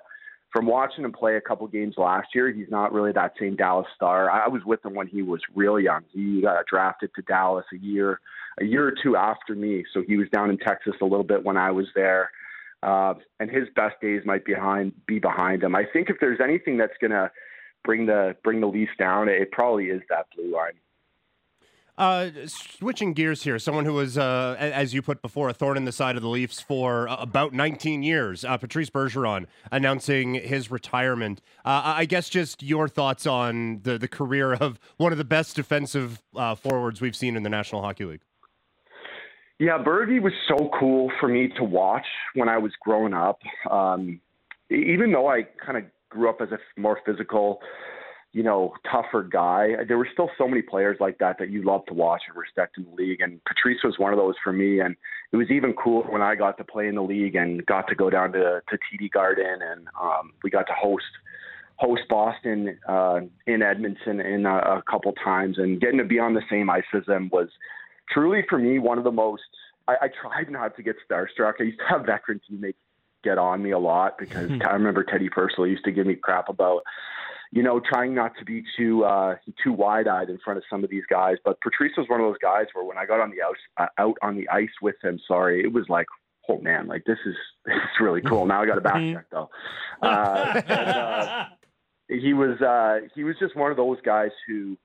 [0.55, 3.89] from watching him play a couple games last year, he's not really that same Dallas
[3.97, 4.31] star.
[4.31, 6.03] I was with him when he was real young.
[6.13, 8.21] He got drafted to Dallas a year,
[8.61, 11.45] a year or two after me, so he was down in Texas a little bit
[11.45, 12.31] when I was there.
[12.85, 15.75] Uh, and his best days might behind be behind him.
[15.75, 17.33] I think if there's anything that's to
[17.83, 20.75] bring the bring the Leafs down, it probably is that blue line.
[21.97, 25.85] Uh, switching gears here, someone who was, uh, as you put before, a thorn in
[25.85, 30.73] the side of the Leafs for uh, about 19 years, uh, Patrice Bergeron announcing his
[30.73, 31.41] retirement.
[31.65, 35.55] Uh, I guess just your thoughts on the, the career of one of the best
[35.55, 38.23] defensive uh, forwards we've seen in the National Hockey League.
[39.61, 43.39] Yeah, Bergie was so cool for me to watch when I was growing up.
[43.71, 44.21] Um,
[44.69, 47.61] even though I kind of grew up as a more physical,
[48.35, 51.87] you know, tougher guy, there were still so many players like that that you love
[51.87, 53.21] to watch and respect in the league.
[53.21, 54.81] And Patrice was one of those for me.
[54.81, 54.97] And
[55.31, 57.95] it was even cool when I got to play in the league and got to
[57.95, 61.05] go down to to TD Garden and um, we got to host
[61.77, 66.35] host Boston uh, in Edmonton in a, a couple times and getting to be on
[66.35, 67.49] the same ice as them was
[68.11, 69.43] truly for me one of the most
[69.87, 71.55] I, I tried not to get starstruck.
[71.61, 72.79] I used to have veteran teammates
[73.25, 76.49] get on me a lot because I remember Teddy Purcell used to give me crap
[76.49, 76.83] about,
[77.55, 80.83] you know, trying not to be too uh, too wide eyed in front of some
[80.83, 81.37] of these guys.
[81.45, 84.03] But Patrice was one of those guys where when I got on the ice uh,
[84.03, 86.07] out on the ice with him, sorry, it was like,
[86.49, 88.45] oh man, like this is this is really cool.
[88.45, 89.49] Now I got a back check though.
[90.03, 91.45] Uh, and, uh,
[92.09, 94.77] he was uh, he was just one of those guys who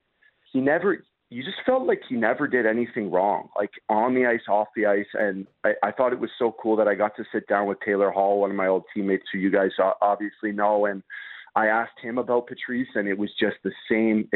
[0.53, 4.41] he never you just felt like he never did anything wrong, like on the ice,
[4.47, 5.05] off the ice.
[5.13, 7.79] And I, I thought it was so cool that I got to sit down with
[7.85, 10.85] Taylor Hall, one of my old teammates who you guys obviously know.
[10.85, 11.03] And
[11.55, 14.29] I asked him about Patrice, and it was just the same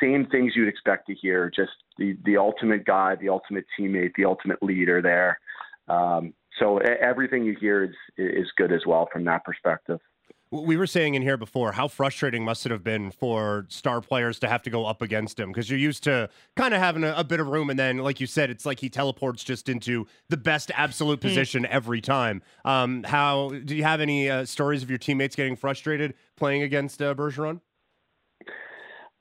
[0.00, 1.50] same things you'd expect to hear.
[1.54, 5.38] Just the the ultimate guy, the ultimate teammate, the ultimate leader there.
[5.88, 10.00] Um, so everything you hear is is good as well from that perspective.
[10.62, 14.38] We were saying in here before how frustrating must it have been for star players
[14.38, 17.12] to have to go up against him because you're used to kind of having a,
[17.16, 20.06] a bit of room, and then, like you said, it's like he teleports just into
[20.28, 22.40] the best absolute position every time.
[22.64, 27.02] Um, how do you have any uh, stories of your teammates getting frustrated playing against
[27.02, 27.60] uh, Bergeron?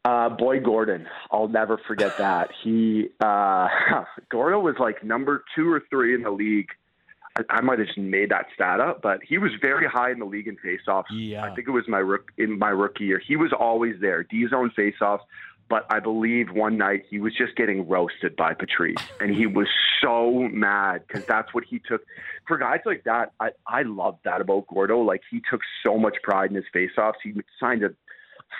[0.05, 2.49] Uh, Boyd Gordon, I'll never forget that.
[2.63, 3.67] He uh,
[4.29, 6.67] Gordo was like number two or three in the league.
[7.49, 10.25] I, might have just made that stat up, but he was very high in the
[10.25, 11.05] league in faceoffs.
[11.11, 11.43] Yeah.
[11.43, 13.21] I think it was my rook in my rookie year.
[13.25, 15.21] He was always there, D zone faceoffs.
[15.69, 19.67] But I believe one night he was just getting roasted by Patrice, and he was
[20.01, 22.01] so mad because that's what he took.
[22.47, 24.99] For guys like that, I I love that about Gordo.
[24.99, 27.13] Like he took so much pride in his faceoffs.
[27.23, 27.89] He signed a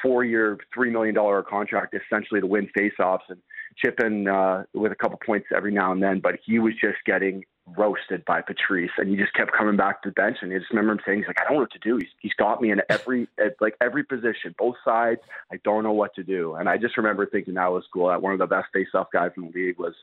[0.02, 3.40] four-year, three million dollar contract essentially to win faceoffs and
[3.78, 6.20] chip in uh, with a couple points every now and then.
[6.20, 7.44] But he was just getting
[7.78, 10.38] roasted by Patrice, and he just kept coming back to the bench.
[10.42, 11.98] And I just remember him saying, "He's like, I don't know what to do.
[11.98, 15.22] He's he's got me in every at like every position, both sides.
[15.52, 18.08] I don't know what to do." And I just remember thinking that was cool.
[18.10, 19.94] That one of the best face-off guys in the league was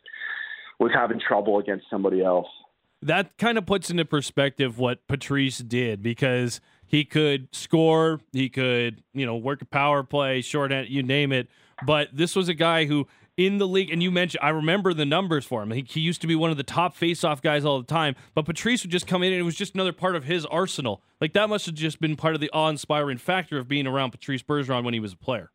[0.79, 2.49] was having trouble against somebody else.
[3.03, 9.03] that kind of puts into perspective what Patrice did because he could score, he could,
[9.15, 11.49] you know, work a power play, shorthand, you name it.
[11.87, 15.05] But this was a guy who in the league, and you mentioned, I remember the
[15.05, 15.71] numbers for him.
[15.71, 18.45] He, he used to be one of the top face-off guys all the time, but
[18.45, 21.03] Patrice would just come in and it was just another part of his arsenal.
[21.21, 24.43] Like that must have just been part of the awe-inspiring factor of being around Patrice
[24.43, 25.51] Bergeron when he was a player.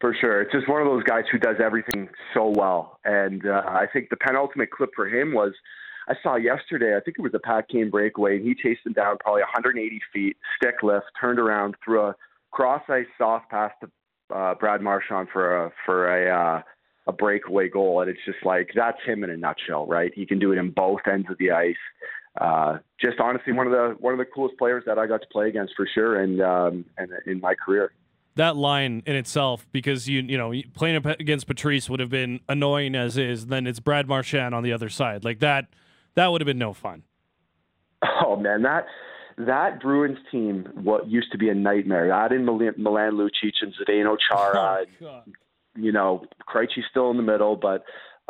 [0.00, 0.40] For sure.
[0.40, 2.98] It's just one of those guys who does everything so well.
[3.04, 5.52] And uh, I think the penultimate clip for him was
[6.08, 8.94] I saw yesterday, I think it was a Pat Kane breakaway, and he chased him
[8.94, 12.16] down probably 180 feet, stick lift, turned around, threw a
[12.50, 13.90] cross ice soft pass to
[14.32, 16.62] uh, Brad Marchand for a, for a, uh,
[17.06, 18.00] a breakaway goal.
[18.00, 20.12] And it's just like, that's him in a nutshell, right?
[20.14, 21.74] He can do it in both ends of the ice.
[22.40, 25.26] Uh, just honestly, one of the one of the coolest players that I got to
[25.32, 27.92] play against for sure, and um, and in my career.
[28.36, 32.94] that line in itself because you you know playing against Patrice would have been annoying
[32.94, 33.46] as is.
[33.46, 35.66] Then it's Brad Marchand on the other side like that.
[36.14, 37.02] That would have been no fun.
[38.24, 38.86] Oh man, that
[39.38, 42.12] that Bruins team what used to be a nightmare.
[42.12, 44.84] Add in Milan, Milan Lucic and Zdeno Chara.
[45.00, 45.24] and,
[45.76, 47.84] you know, Krejci's still in the middle, but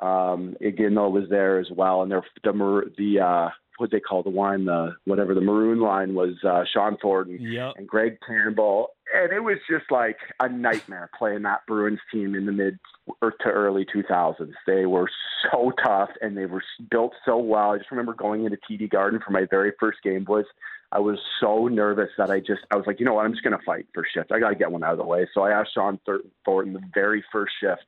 [0.04, 2.02] um Iginla was there as well.
[2.02, 2.52] And they're the
[2.96, 3.48] the uh
[3.80, 7.74] what they call the one the whatever the maroon line was uh Shawn Thornton Yep.
[7.76, 8.88] and Greg Campbell.
[9.12, 12.78] And it was just like a nightmare playing that Bruins team in the mid
[13.22, 14.52] to early 2000s.
[14.68, 15.10] They were
[15.50, 17.72] so tough and they were built so well.
[17.72, 20.44] I just remember going into TD Garden for my very first game, boys.
[20.92, 23.42] I was so nervous that I just, I was like, you know what, I'm just
[23.42, 24.30] going to fight for shift.
[24.32, 25.26] I got to get one out of the way.
[25.34, 27.84] So I asked Sean Thor- Thornton the very first shift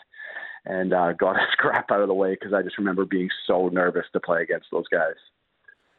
[0.65, 3.69] and uh, got a scrap out of the way because I just remember being so
[3.69, 5.15] nervous to play against those guys.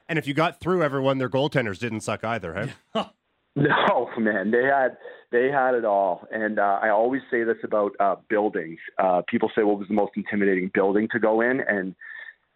[0.08, 3.04] And if you got through everyone, their goaltenders didn't suck either, hey?
[3.56, 4.98] No, man, they had
[5.32, 8.80] they had it all, and uh, I always say this about uh, buildings.
[8.98, 11.94] Uh, people say, "What was the most intimidating building to go in?" And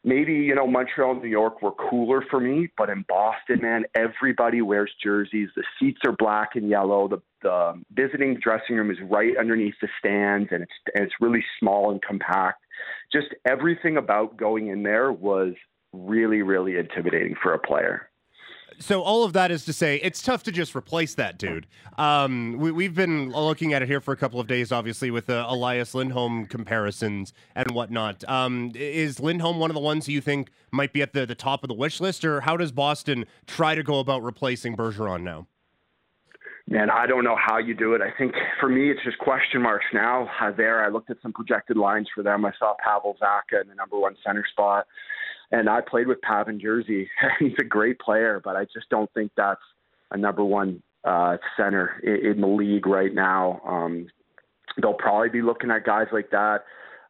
[0.04, 3.86] maybe you know Montreal and New York were cooler for me, but in Boston, man,
[3.96, 5.50] everybody wears jerseys.
[5.56, 7.08] The seats are black and yellow.
[7.08, 11.46] The the visiting dressing room is right underneath the stands, and it's and it's really
[11.60, 12.64] small and compact.
[13.14, 15.54] Just everything about going in there was
[15.93, 18.10] really, really intimidating for a player.
[18.80, 21.65] So all of that is to say, it's tough to just replace that dude.
[21.97, 25.32] Um, we, we've been looking at it here for a couple of days, obviously, with
[25.32, 28.23] uh, Elias Lindholm comparisons and whatnot.
[28.30, 31.63] Um, is Lindholm one of the ones you think might be at the, the top
[31.63, 35.47] of the wish list, or how does Boston try to go about replacing Bergeron now?
[36.69, 38.02] Man, I don't know how you do it.
[38.02, 40.30] I think for me, it's just question marks now.
[40.39, 42.43] Uh, there, I looked at some projected lines for them.
[42.43, 44.86] I saw Pavel Zacha in the number one center spot,
[45.52, 47.10] and I played with Pav in Jersey.
[47.40, 49.62] He's a great player, but I just don't think that's
[50.12, 53.62] a number one uh, center in, in the league right now.
[53.66, 54.08] Um,
[54.82, 56.64] they'll probably be looking at guys like that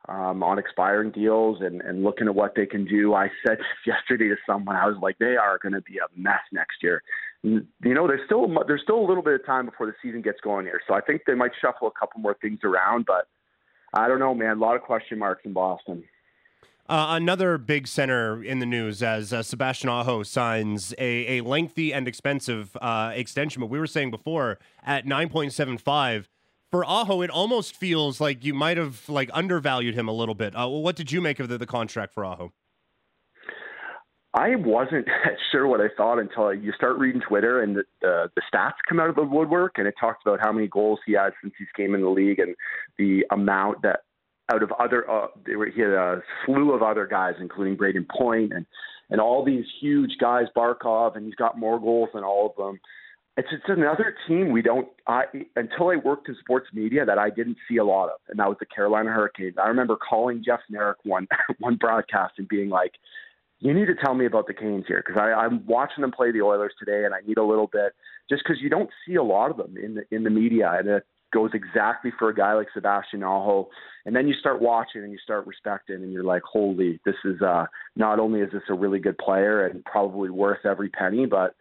[0.08, 3.14] um, on expiring deals and, and looking at what they can do.
[3.14, 6.42] I said yesterday to someone, I was like, they are going to be a mess
[6.52, 7.02] next year.
[7.44, 10.42] You know, there's still there's still a little bit of time before the season gets
[10.42, 13.06] going here, so I think they might shuffle a couple more things around.
[13.06, 13.28] But
[13.94, 14.58] I don't know, man.
[14.58, 16.04] A lot of question marks in Boston.
[16.90, 21.94] Uh, another big center in the news as uh, Sebastian Aho signs a, a lengthy
[21.94, 23.60] and expensive uh, extension.
[23.60, 26.28] But we were saying before at 9.75
[26.72, 30.54] for Aho, it almost feels like you might have like undervalued him a little bit.
[30.56, 32.54] Uh, well, what did you make of the, the contract for Aho?
[34.34, 35.08] I wasn't
[35.52, 39.00] sure what I thought until you start reading Twitter and the, the the stats come
[39.00, 41.68] out of the woodwork, and it talks about how many goals he had since he's
[41.76, 42.56] came in the league and
[42.98, 44.02] the amount that
[44.50, 48.08] out of other uh, they were, he had a slew of other guys, including Brayden
[48.10, 48.66] Point and
[49.10, 52.80] and all these huge guys, Barkov, and he's got more goals than all of them.
[53.38, 54.88] It's it's another team we don't.
[55.06, 55.24] I
[55.56, 58.48] until I worked in sports media that I didn't see a lot of, and that
[58.48, 59.56] was the Carolina Hurricanes.
[59.62, 61.28] I remember calling Jeff Marek one
[61.60, 62.94] one broadcast and being like,
[63.60, 66.42] "You need to tell me about the Canes here because I'm watching them play the
[66.42, 67.94] Oilers today, and I need a little bit
[68.30, 70.88] just because you don't see a lot of them in the in the media, and
[70.88, 73.70] it, goes exactly for a guy like Sebastian Aho.
[74.06, 77.42] And then you start watching and you start respecting, and you're like, holy, this is
[77.42, 81.56] uh, not only is this a really good player and probably worth every penny, but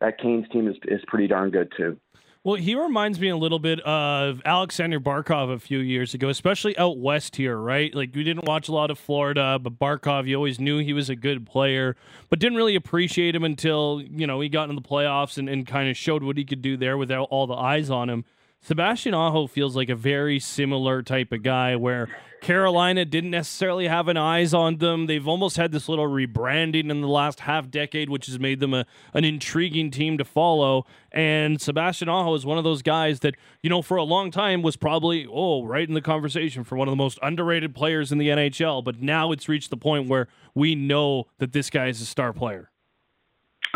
[0.00, 1.98] that Canes team is, is pretty darn good too.
[2.42, 6.76] Well, he reminds me a little bit of Alexander Barkov a few years ago, especially
[6.76, 7.94] out west here, right?
[7.94, 11.08] Like we didn't watch a lot of Florida, but Barkov, you always knew he was
[11.08, 11.96] a good player,
[12.28, 15.66] but didn't really appreciate him until, you know, he got in the playoffs and, and
[15.66, 18.26] kind of showed what he could do there without all the eyes on him.
[18.64, 22.08] Sebastian Aho feels like a very similar type of guy where
[22.40, 25.04] Carolina didn't necessarily have an eyes on them.
[25.04, 28.72] They've almost had this little rebranding in the last half decade, which has made them
[28.72, 30.86] a, an intriguing team to follow.
[31.12, 34.62] And Sebastian Aho is one of those guys that, you know, for a long time
[34.62, 38.16] was probably, oh, right in the conversation for one of the most underrated players in
[38.16, 38.82] the NHL.
[38.82, 42.32] But now it's reached the point where we know that this guy is a star
[42.32, 42.70] player.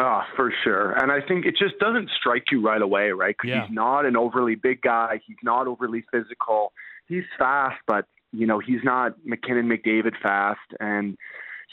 [0.00, 0.92] Oh, for sure.
[0.92, 3.37] And I think it just doesn't strike you right away, right?
[3.37, 3.66] Because Yeah.
[3.66, 5.20] he's not an overly big guy.
[5.26, 6.72] He's not overly physical.
[7.08, 10.61] He's fast, but, you know, he's not MacKinnon McDavid fast.
[10.78, 11.16] And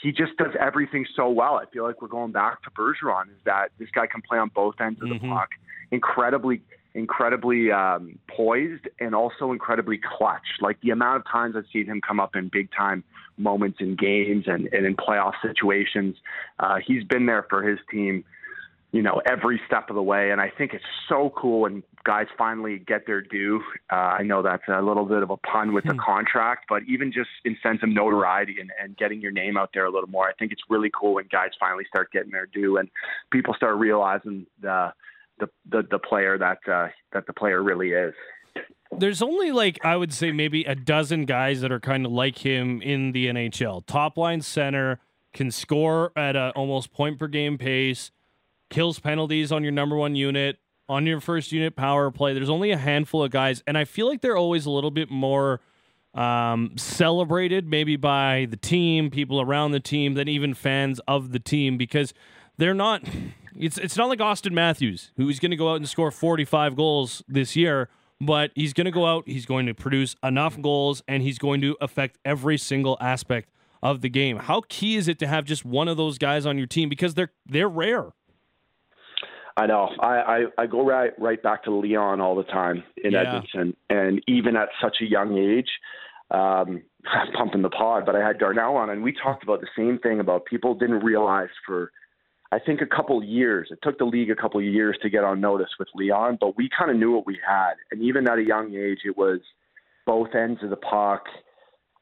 [0.02, 1.56] he just does everything so well.
[1.56, 4.48] I feel like we're going back to Bergeron is that this guy can play on
[4.54, 5.30] both ends of the Mhm.
[5.30, 5.50] puck.
[5.92, 6.62] Incredibly,
[6.96, 10.46] incredibly um, poised and also incredibly clutch.
[10.60, 13.04] Like the amount of times I've seen him come up in big time
[13.36, 16.16] moments in games and, and in playoff situations.
[16.58, 18.24] Uh, he's been there for his team,
[18.92, 20.30] you know, every step of the way.
[20.30, 23.60] And I think it's so cool when guys finally get their due.
[23.92, 27.12] Uh, I know that's a little bit of a pun with the contract, but even
[27.12, 30.26] just in sense of notoriety and, and getting your name out there a little more,
[30.26, 32.88] I think it's really cool when guys finally start getting their due and
[33.30, 34.92] people start realizing the
[35.38, 38.14] the the, the player that uh, that the player really is.
[38.92, 42.38] There's only like I would say maybe a dozen guys that are kind of like
[42.38, 43.84] him in the NHL.
[43.86, 45.00] Top line center
[45.32, 48.10] can score at a almost point per game pace,
[48.70, 52.32] kills penalties on your number one unit, on your first unit power play.
[52.32, 55.10] There's only a handful of guys, and I feel like they're always a little bit
[55.10, 55.60] more
[56.14, 61.38] um, celebrated, maybe by the team, people around the team, than even fans of the
[61.38, 62.14] team because
[62.56, 63.02] they're not.
[63.58, 67.22] It's it's not like Auston Matthews, who's going to go out and score 45 goals
[67.28, 67.88] this year,
[68.20, 71.60] but he's going to go out, he's going to produce enough goals, and he's going
[71.62, 73.50] to affect every single aspect
[73.82, 74.38] of the game.
[74.38, 77.14] How key is it to have just one of those guys on your team because
[77.14, 78.12] they're they're rare.
[79.58, 79.88] I know.
[80.00, 83.20] I, I, I go right right back to Leon all the time in Yeah.
[83.20, 85.70] Edmonton, and even at such a young age,
[86.30, 88.04] um, I'm pumping the pod.
[88.04, 91.02] But I had Darnell on, and we talked about the same thing about people didn't
[91.02, 91.90] realize for,
[92.52, 93.68] I think a couple years.
[93.70, 96.68] It took the league a couple years to get on notice with Leon, but we
[96.76, 99.40] kind of knew what we had, and even at a young age, it was
[100.06, 101.24] both ends of the puck,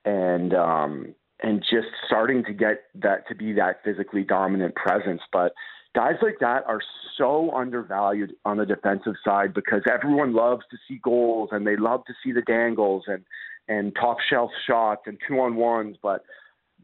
[0.05, 5.53] and um, and just starting to get that to be that physically dominant presence, but
[5.95, 6.81] guys like that are
[7.17, 12.05] so undervalued on the defensive side because everyone loves to see goals and they love
[12.07, 13.25] to see the dangles and
[13.67, 15.97] and top shelf shots and two on ones.
[16.03, 16.25] But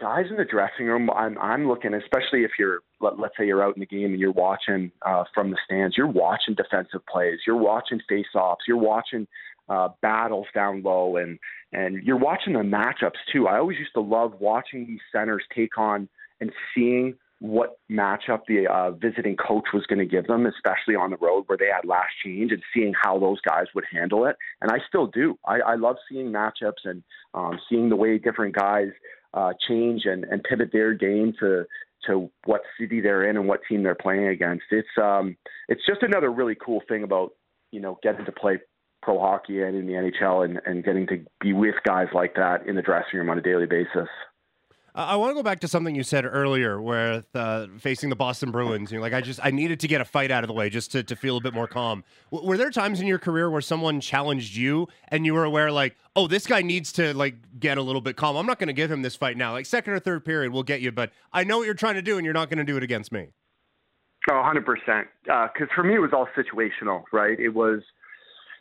[0.00, 3.62] guys in the dressing room I'm I'm looking especially if you're let, let's say you're
[3.62, 7.40] out in the game and you're watching uh from the stands you're watching defensive plays
[7.46, 9.26] you're watching face offs you're watching
[9.68, 11.38] uh battles down low and
[11.72, 15.76] and you're watching the matchups too I always used to love watching these centers take
[15.78, 16.08] on
[16.40, 21.10] and seeing what matchup the uh, visiting coach was going to give them, especially on
[21.10, 24.36] the road where they had last change, and seeing how those guys would handle it.
[24.60, 25.38] And I still do.
[25.46, 28.88] I, I love seeing matchups and um, seeing the way different guys
[29.34, 31.64] uh, change and, and pivot their game to
[32.06, 34.64] to what city they're in and what team they're playing against.
[34.70, 35.36] It's um
[35.68, 37.32] it's just another really cool thing about
[37.72, 38.58] you know getting to play
[39.02, 42.66] pro hockey and in the NHL and, and getting to be with guys like that
[42.66, 44.08] in the dressing room on a daily basis.
[44.94, 48.16] Uh, I want to go back to something you said earlier, where uh, facing the
[48.16, 50.54] Boston Bruins, you're like, I just I needed to get a fight out of the
[50.54, 52.02] way just to, to feel a bit more calm.
[52.32, 55.70] W- were there times in your career where someone challenged you and you were aware,
[55.70, 58.36] like, oh, this guy needs to like get a little bit calm.
[58.36, 59.52] I'm not going to give him this fight now.
[59.52, 62.02] Like second or third period, we'll get you, but I know what you're trying to
[62.02, 63.28] do, and you're not going to do it against me.
[64.30, 65.04] Oh, 100%.
[65.24, 67.38] Because for me, it was all situational, right?
[67.38, 67.80] It was,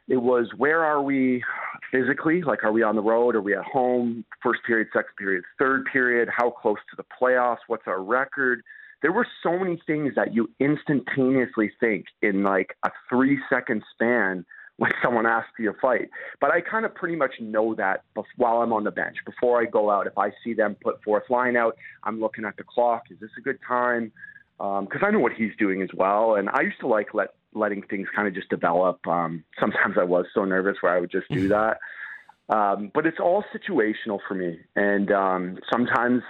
[0.09, 1.43] it was where are we
[1.91, 2.41] physically?
[2.41, 3.35] Like, are we on the road?
[3.35, 4.25] Are we at home?
[4.41, 6.29] First period, second period, third period?
[6.35, 7.59] How close to the playoffs?
[7.67, 8.63] What's our record?
[9.01, 14.45] There were so many things that you instantaneously think in like a three second span
[14.77, 16.09] when someone asks you to fight.
[16.41, 18.03] But I kind of pretty much know that
[18.35, 19.17] while I'm on the bench.
[19.25, 22.57] Before I go out, if I see them put fourth line out, I'm looking at
[22.57, 23.03] the clock.
[23.11, 24.11] Is this a good time?
[24.59, 26.35] Um, because I know what he's doing as well.
[26.35, 29.05] And I used to like let letting things kind of just develop.
[29.07, 31.79] Um, sometimes I was so nervous where I would just do that.
[32.49, 36.23] Um, but it's all situational for me, and um, sometimes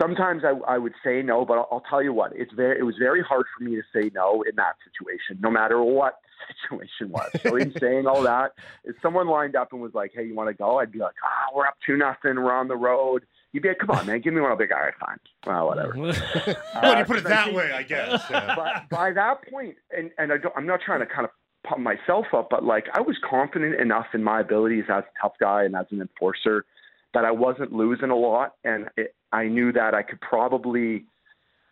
[0.00, 2.82] sometimes I, I would say no, but I'll, I'll tell you what, it's very, it
[2.82, 6.54] was very hard for me to say no in that situation, no matter what the
[6.54, 7.30] situation was.
[7.42, 8.52] So in saying all that,
[8.84, 11.14] if someone lined up and was like, "Hey, you want to go?" I'd be like,
[11.24, 12.36] "Ah, we're up two nothing.
[12.36, 13.24] We're on the road."
[13.56, 15.68] You'd be like, "Come on, man, give me one of the big guys." Fine, well,
[15.68, 15.94] whatever.
[16.74, 18.22] Uh, you put it 'cause I that think- way, I guess.
[18.30, 18.54] Yeah.
[18.56, 21.30] but by that point, and and I don't, I'm not trying to kind of
[21.66, 25.32] pump myself up, but like I was confident enough in my abilities as a tough
[25.40, 26.66] guy and as an enforcer
[27.14, 31.06] that I wasn't losing a lot, and it, I knew that I could probably,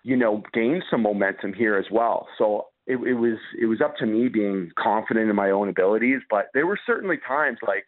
[0.04, 2.28] you know, gain some momentum here as well.
[2.38, 6.20] So it, it was it was up to me being confident in my own abilities,
[6.30, 7.84] but there were certainly times like.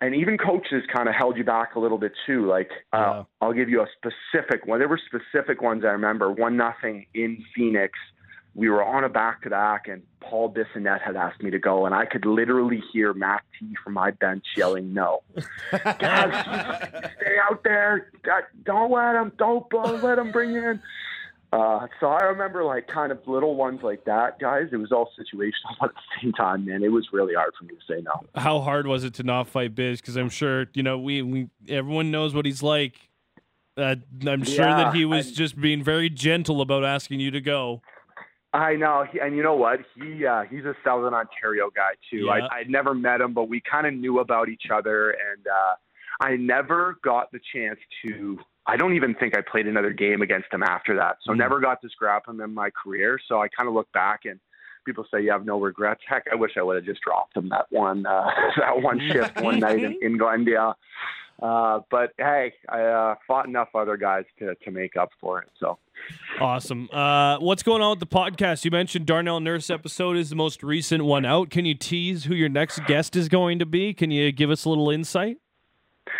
[0.00, 2.46] And even coaches kind of held you back a little bit too.
[2.46, 3.24] Like uh.
[3.40, 4.78] I'll give you a specific one.
[4.78, 6.30] There were specific ones I remember.
[6.30, 7.98] One nothing in Phoenix.
[8.54, 11.86] We were on a back to back, and Paul Bissonnette had asked me to go,
[11.86, 15.22] and I could literally hear Matt T from my bench yelling, "No,
[15.70, 16.44] Guys,
[17.20, 18.10] stay out there!
[18.64, 19.32] Don't let him!
[19.38, 19.66] Don't
[20.02, 20.82] let him bring you in."
[21.52, 24.68] Uh, so I remember like kind of little ones like that, guys.
[24.70, 27.64] It was all situational, but at the same time, man, it was really hard for
[27.64, 28.20] me to say no.
[28.40, 30.00] How hard was it to not fight Biz?
[30.00, 32.96] Because I'm sure you know we, we everyone knows what he's like.
[33.78, 33.94] Uh,
[34.26, 37.40] I'm sure Yeah, that he was I- just being very gentle about asking you to
[37.40, 37.80] go.
[38.52, 39.80] I know, he, and you know what?
[39.94, 42.24] He uh, he's a Southern Ontario guy too.
[42.26, 42.32] Yeah.
[42.50, 45.74] I I'd never met him, but we kind of knew about each other, and uh,
[46.26, 48.38] I never got the chance to.
[48.68, 51.16] I don't even think I played another game against him after that.
[51.22, 51.38] So Mm.
[51.38, 53.18] never got to scrap him in my career.
[53.26, 54.38] So I kind of look back and
[54.84, 56.02] people say you have no regrets.
[56.06, 59.40] Heck, I wish I would have just dropped him that one uh, that one shift
[59.40, 60.76] one night in, in Glendale.
[61.42, 65.48] Uh, but hey, I uh, fought enough other guys to to make up for it.
[65.58, 65.78] So.
[66.40, 66.88] Awesome.
[66.92, 68.64] Uh, what's going on with the podcast?
[68.64, 71.50] You mentioned Darnell Nurse episode is the most recent one out.
[71.50, 73.92] Can you tease who your next guest is going to be?
[73.94, 75.38] Can you give us a little insight?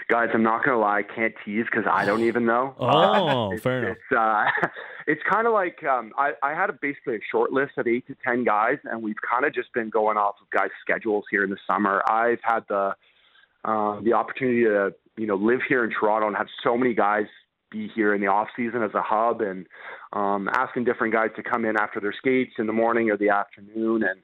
[0.08, 2.74] Guys, I'm not gonna lie, I can't tease because I don't even know.
[2.78, 3.96] Oh, it's, fair enough.
[4.10, 4.68] It's uh,
[5.06, 8.06] it's kind of like um, I, I had a, basically a short list of eight
[8.08, 11.44] to ten guys, and we've kind of just been going off of guys' schedules here
[11.44, 12.02] in the summer.
[12.08, 12.94] I've had the
[13.64, 17.26] um, the opportunity to you know live here in Toronto and have so many guys
[17.70, 19.66] be here in the off season as a hub, and
[20.12, 23.28] um, asking different guys to come in after their skates in the morning or the
[23.28, 24.20] afternoon, and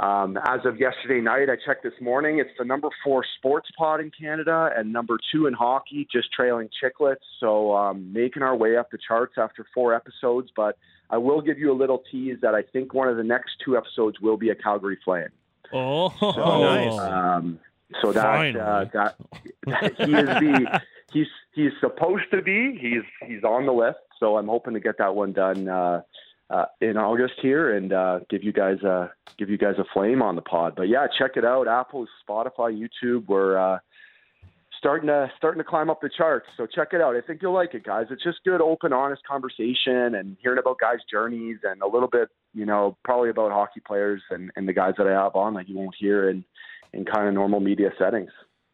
[0.00, 2.38] um, as of yesterday night, I checked this morning.
[2.38, 6.70] It's the number four sports pod in Canada and number two in hockey, just trailing
[6.82, 7.16] Chiclets.
[7.40, 10.50] So um, making our way up the charts after four episodes.
[10.56, 10.78] But
[11.10, 13.76] I will give you a little tease that I think one of the next two
[13.76, 15.28] episodes will be a Calgary Flame.
[15.74, 16.98] Oh, nice.
[16.98, 17.60] Um,
[18.00, 19.12] so that, uh, Finally.
[19.66, 20.80] that he is the
[21.12, 22.78] he's he's supposed to be.
[22.80, 23.98] He's he's on the list.
[24.18, 26.02] So I'm hoping to get that one done uh,
[26.52, 30.20] uh, in August here and uh, give you guys a give you guys a flame
[30.20, 30.74] on the pod.
[30.76, 31.66] But yeah, check it out.
[31.66, 33.26] Apple, Spotify, YouTube.
[33.26, 33.78] We're uh,
[34.76, 36.46] starting to starting to climb up the charts.
[36.56, 37.16] So check it out.
[37.16, 38.06] I think you'll like it, guys.
[38.10, 42.28] It's just good, open, honest conversation and hearing about guys' journeys and a little bit,
[42.52, 45.68] you know, probably about hockey players and, and the guys that I have on that
[45.68, 46.44] you won't hear in
[46.92, 48.30] in kind of normal media settings.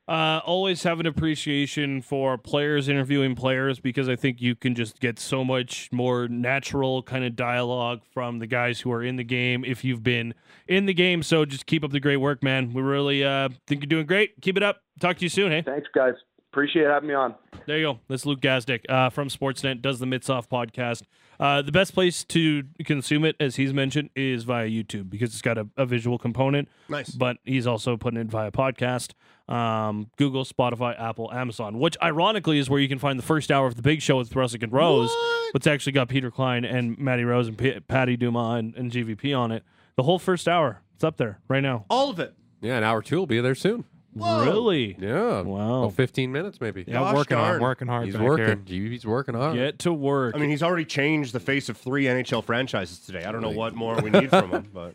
[0.08, 5.00] Uh, always have an appreciation for players interviewing players because I think you can just
[5.00, 9.24] get so much more natural kind of dialogue from the guys who are in the
[9.24, 10.32] game if you've been
[10.66, 11.22] in the game.
[11.22, 12.72] So just keep up the great work, man.
[12.72, 14.40] We really uh, think you're doing great.
[14.40, 14.80] Keep it up.
[14.98, 15.60] Talk to you soon, hey?
[15.60, 16.14] Thanks, guys.
[16.50, 17.34] Appreciate having me on.
[17.66, 18.00] There you go.
[18.08, 21.02] That's Luke Gazdic uh, from Sportsnet, does the Mitsoff podcast.
[21.40, 25.42] Uh, the best place to consume it, as he's mentioned, is via YouTube because it's
[25.42, 26.68] got a, a visual component.
[26.88, 27.10] Nice.
[27.10, 29.12] But he's also putting it via podcast,
[29.48, 33.66] um, Google, Spotify, Apple, Amazon, which ironically is where you can find the first hour
[33.66, 35.14] of the Big Show with Russick and Rose.
[35.52, 38.90] But it's actually got Peter Klein and Matty Rose and P- Patty Dumas and, and
[38.90, 39.62] GVP on it.
[39.96, 41.84] The whole first hour, it's up there right now.
[41.88, 42.34] All of it.
[42.60, 43.84] Yeah, an hour two will be there soon.
[44.18, 44.44] Whoa.
[44.44, 44.96] Really?
[44.98, 45.40] Yeah.
[45.42, 45.84] Wow.
[45.84, 46.84] Oh, 15 minutes maybe.
[46.86, 47.54] Yeah, Gosh working darn.
[47.56, 48.04] on working hard.
[48.06, 48.46] He's back working.
[48.66, 48.88] here.
[48.90, 49.56] GVP's working hard.
[49.56, 50.34] Get to work.
[50.34, 53.24] I mean, he's already changed the face of three NHL franchises today.
[53.24, 54.94] I don't know what more we need from him, but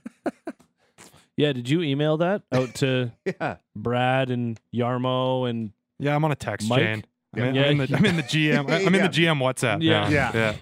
[1.37, 3.57] yeah, did you email that out to yeah.
[3.75, 6.79] Brad and Yarmo and Yeah, I'm on a text Mike?
[6.79, 7.03] chain.
[7.35, 7.63] I'm, in, Yeah.
[7.63, 8.69] I'm, in the, I'm in the GM.
[8.69, 9.81] I- I'm in the GM WhatsApp.
[9.81, 10.09] Yeah.
[10.09, 10.55] Yeah, Yeah.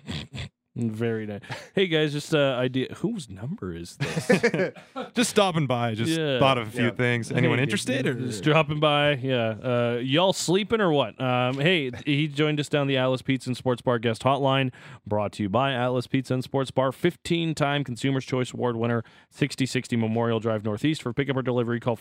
[0.74, 1.41] Very nice.
[1.76, 4.32] Hey guys, just uh idea whose number is this?
[5.13, 5.95] Just stopping by.
[5.95, 6.39] Just Yeah.
[6.39, 6.91] thought of a few Yeah.
[6.91, 7.30] things.
[7.30, 8.07] Anyone Hey, interested?
[8.07, 9.15] Or just dropping by?
[9.15, 9.49] Yeah.
[9.61, 11.19] Uh y'all sleeping or what?
[11.19, 14.72] Um hey, he joined us down the Atlas Pizza and Sports Bar guest hotline,
[15.05, 19.97] brought to you by Atlas Pizza and Sports Bar, 15-time Consumers Choice Award winner, 6060
[19.97, 21.01] Memorial Drive Northeast.
[21.01, 21.97] For pickup or delivery, call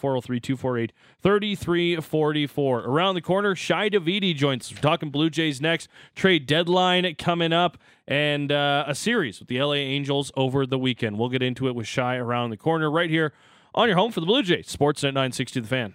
[1.24, 2.86] 403-248-3344.
[2.86, 4.74] Around the corner, Shi Davidi joins us.
[4.76, 5.88] We're talking Blue Jays next.
[6.14, 7.78] Trade deadline coming up
[8.10, 11.16] and uh, a series with the LA Angels over the weekend.
[11.16, 13.32] We'll get into it with Shi around the corner right here
[13.72, 14.76] on your home for the Blue Jays.
[14.76, 15.94] Sportsnet 960 The Fan.